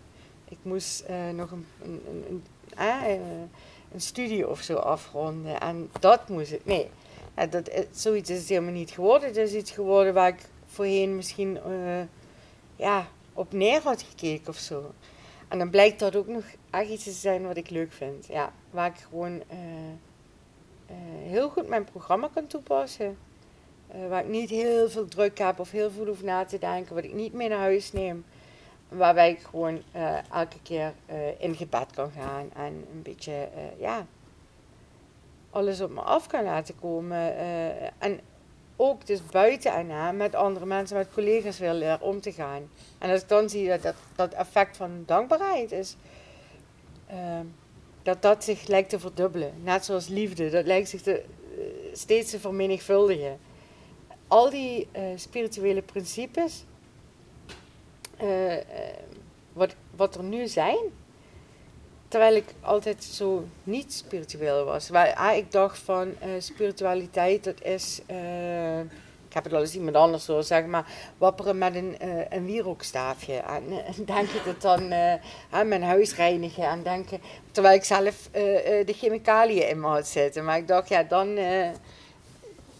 Ik 0.49 0.59
moest 0.63 1.05
uh, 1.11 1.31
nog 1.31 1.51
een, 1.51 1.67
een, 1.83 2.03
een, 2.09 2.45
een, 2.77 3.51
een, 3.93 4.01
studie 4.01 4.49
of 4.49 4.61
zo 4.61 4.75
afronden. 4.75 5.61
En 5.61 5.91
dat 6.01 6.29
moest 6.29 6.53
ik. 6.53 6.65
Nee, 6.65 6.91
dat, 7.51 7.71
zoiets 7.93 8.31
is 8.31 8.49
helemaal 8.49 8.73
niet 8.73 8.91
geworden. 8.91 9.29
Het 9.29 9.37
is 9.37 9.53
iets 9.53 9.71
geworden 9.71 10.15
waar 10.15 10.29
ik 10.29 10.41
voorheen 10.77 11.17
misschien 11.17 11.59
ja, 12.77 13.07
op 13.33 13.53
neer 13.53 13.81
had 13.83 14.03
gekeken 14.03 14.49
of 14.49 14.57
zo. 14.57 14.93
En 15.49 15.59
dan 15.59 15.71
blijkt 15.71 15.99
dat 15.99 16.17
ook 16.17 16.27
nog 16.27 16.45
echt 16.71 16.91
iets 16.91 17.05
te 17.05 17.11
zijn 17.11 17.47
wat 17.47 17.57
ik 17.57 17.71
leuk 17.71 17.93
vind. 17.93 18.27
Ja, 18.27 18.53
waar 18.71 18.87
ik 18.87 18.99
gewoon 19.09 19.33
uh, 19.33 19.59
uh, 20.91 20.97
heel 21.31 21.49
goed 21.49 21.69
mijn 21.69 21.85
programma 21.85 22.29
kan 22.35 22.47
toepassen. 22.47 23.19
Waar 24.09 24.21
ik 24.21 24.29
niet 24.29 24.51
heel 24.51 24.91
veel 24.91 25.09
druk 25.09 25.39
heb 25.39 25.59
of 25.59 25.71
heel 25.71 25.91
veel 25.91 26.07
hoef 26.07 26.23
na 26.23 26.45
te 26.45 26.59
denken. 26.59 26.95
Wat 26.95 27.05
ik 27.05 27.13
niet 27.13 27.33
mee 27.33 27.49
naar 27.49 27.59
huis 27.59 27.93
neem. 27.93 28.25
Waarbij 28.89 29.31
ik 29.31 29.41
gewoon 29.41 29.83
elke 30.33 30.63
keer 30.63 30.93
in 31.39 31.55
gebed 31.55 31.87
kan 31.95 32.11
gaan. 32.11 32.51
En 32.55 32.87
een 32.93 33.03
beetje, 33.03 33.49
ja, 33.79 34.07
alles 35.51 35.81
op 35.81 35.91
me 35.91 36.01
af 36.01 36.27
kan 36.27 36.45
laten 36.45 36.75
komen. 36.81 37.37
en 37.99 38.21
ook 38.77 39.07
dus 39.07 39.27
buiten 39.27 39.73
en 39.73 40.17
met 40.17 40.35
andere 40.35 40.67
mensen, 40.67 40.97
met 40.97 41.13
collega's 41.15 41.59
wil 41.59 41.99
om 42.01 42.21
te 42.21 42.33
gaan. 42.33 42.71
En 42.99 43.11
als 43.11 43.23
ik 43.23 43.29
dan 43.29 43.49
zie 43.49 43.69
dat 43.69 43.83
dat, 43.83 43.95
dat 44.17 44.33
effect 44.33 44.77
van 44.77 45.03
dankbaarheid 45.07 45.73
is, 45.73 45.97
uh, 47.11 47.41
dat 48.03 48.23
dat 48.23 48.45
zich 48.45 48.67
lijkt 48.67 48.91
te 48.91 48.99
verdubbelen. 48.99 49.53
Net 49.63 49.85
zoals 49.85 50.09
liefde, 50.09 50.51
dat 50.51 50.67
lijkt 50.67 50.89
zich 50.89 51.03
te, 51.03 51.25
uh, 51.59 51.65
steeds 51.93 52.31
te 52.31 52.41
vermenigvuldigen. 52.41 53.39
Al 54.29 54.51
die 54.51 54.89
uh, 54.97 55.03
spirituele 55.15 55.83
principes, 55.83 56.65
uh, 58.23 58.55
wat, 59.53 59.75
wat 59.97 60.15
er 60.15 60.23
nu 60.23 60.47
zijn, 60.47 60.79
Terwijl 62.09 62.37
ik 62.37 62.55
altijd 62.61 63.05
zo 63.05 63.45
niet 63.65 63.93
spiritueel 63.93 64.65
was. 64.65 64.89
Waar, 64.89 65.15
ah, 65.15 65.37
ik 65.37 65.53
dacht 65.53 65.79
van 65.79 66.09
uh, 66.09 66.29
spiritualiteit, 66.39 67.45
dat 67.45 67.63
is. 67.63 68.01
Uh, 68.11 68.81
ik 69.29 69.33
heb 69.33 69.45
het 69.45 69.53
al 69.53 69.61
eens 69.61 69.75
iemand 69.75 69.97
anders 69.97 70.25
zo 70.25 70.41
zeg 70.41 70.67
maar. 70.67 70.87
Wapperen 71.19 71.59
met 71.59 71.75
een, 71.75 71.97
uh, 72.03 72.21
een 72.29 72.45
wierookstaafje. 72.45 73.35
En, 73.35 73.85
en 73.85 74.05
denk 74.15 74.29
je 74.29 74.41
dat 74.45 74.63
dan. 74.63 74.89
mijn 75.69 75.83
huis 75.83 76.17
reinigen. 76.17 76.65
En 76.65 76.83
denken. 76.83 77.21
Terwijl 77.51 77.77
ik 77.77 77.85
zelf 77.85 78.29
de 78.33 78.95
chemicaliën 78.97 79.69
in 79.69 79.81
me 79.81 79.87
had 79.87 80.07
zitten. 80.07 80.45
Maar 80.45 80.57
ik 80.57 80.69
dacht, 80.69 80.89
ja, 80.89 81.03
dan. 81.03 81.39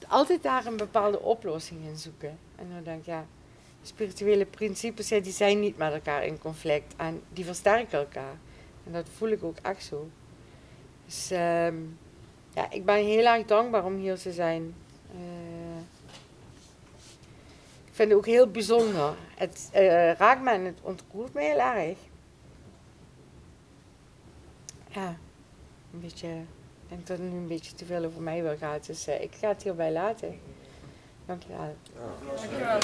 altijd 0.09 0.43
daar 0.43 0.67
een 0.67 0.77
bepaalde 0.77 1.21
oplossing 1.21 1.81
in 1.85 1.97
zoeken. 1.97 2.39
En 2.57 2.71
dan 2.75 2.83
denk 2.85 3.01
ik, 3.01 3.07
ja. 3.07 3.27
Spirituele 3.83 4.45
principes 4.45 5.09
die 5.09 5.33
zijn 5.33 5.61
niet 5.61 5.77
met 5.77 5.93
elkaar 5.93 6.25
in 6.25 6.39
conflict. 6.39 6.95
En 6.97 7.23
die 7.33 7.45
versterken 7.45 7.99
elkaar. 7.99 8.37
En 8.87 8.93
dat 8.93 9.07
voel 9.17 9.29
ik 9.29 9.45
ook 9.45 9.57
echt 9.63 9.85
zo. 9.85 10.09
Dus 11.05 11.31
ehm, 11.31 11.77
ja, 12.55 12.71
ik 12.71 12.85
ben 12.85 12.97
heel 12.97 13.25
erg 13.25 13.47
dankbaar 13.47 13.85
om 13.85 13.97
hier 13.97 14.19
te 14.19 14.33
zijn. 14.33 14.75
Uh, 15.15 15.79
ik 17.85 17.93
vind 17.93 18.09
het 18.09 18.19
ook 18.19 18.27
heel 18.27 18.51
bijzonder. 18.51 19.15
Het 19.37 19.71
uh, 19.75 20.13
raakt 20.13 20.43
me 20.43 20.51
en 20.51 20.65
het 20.65 20.79
ontroert 20.83 21.33
me 21.33 21.41
heel 21.41 21.61
erg. 21.61 21.99
Ja, 24.89 25.17
een 25.93 26.01
beetje. 26.01 26.29
Ik 26.29 26.93
denk 26.93 27.07
dat 27.07 27.19
het 27.19 27.33
nu 27.33 27.37
een 27.37 27.47
beetje 27.47 27.75
te 27.75 27.85
veel 27.85 28.05
over 28.05 28.23
mij 28.23 28.43
wil 28.43 28.57
gaan. 28.57 28.79
Dus 28.87 29.09
uh, 29.09 29.23
ik 29.23 29.35
ga 29.35 29.49
het 29.49 29.63
hierbij 29.63 29.93
laten. 29.93 30.41
Dankjewel. 31.27 31.77
Dankjewel. 32.37 32.81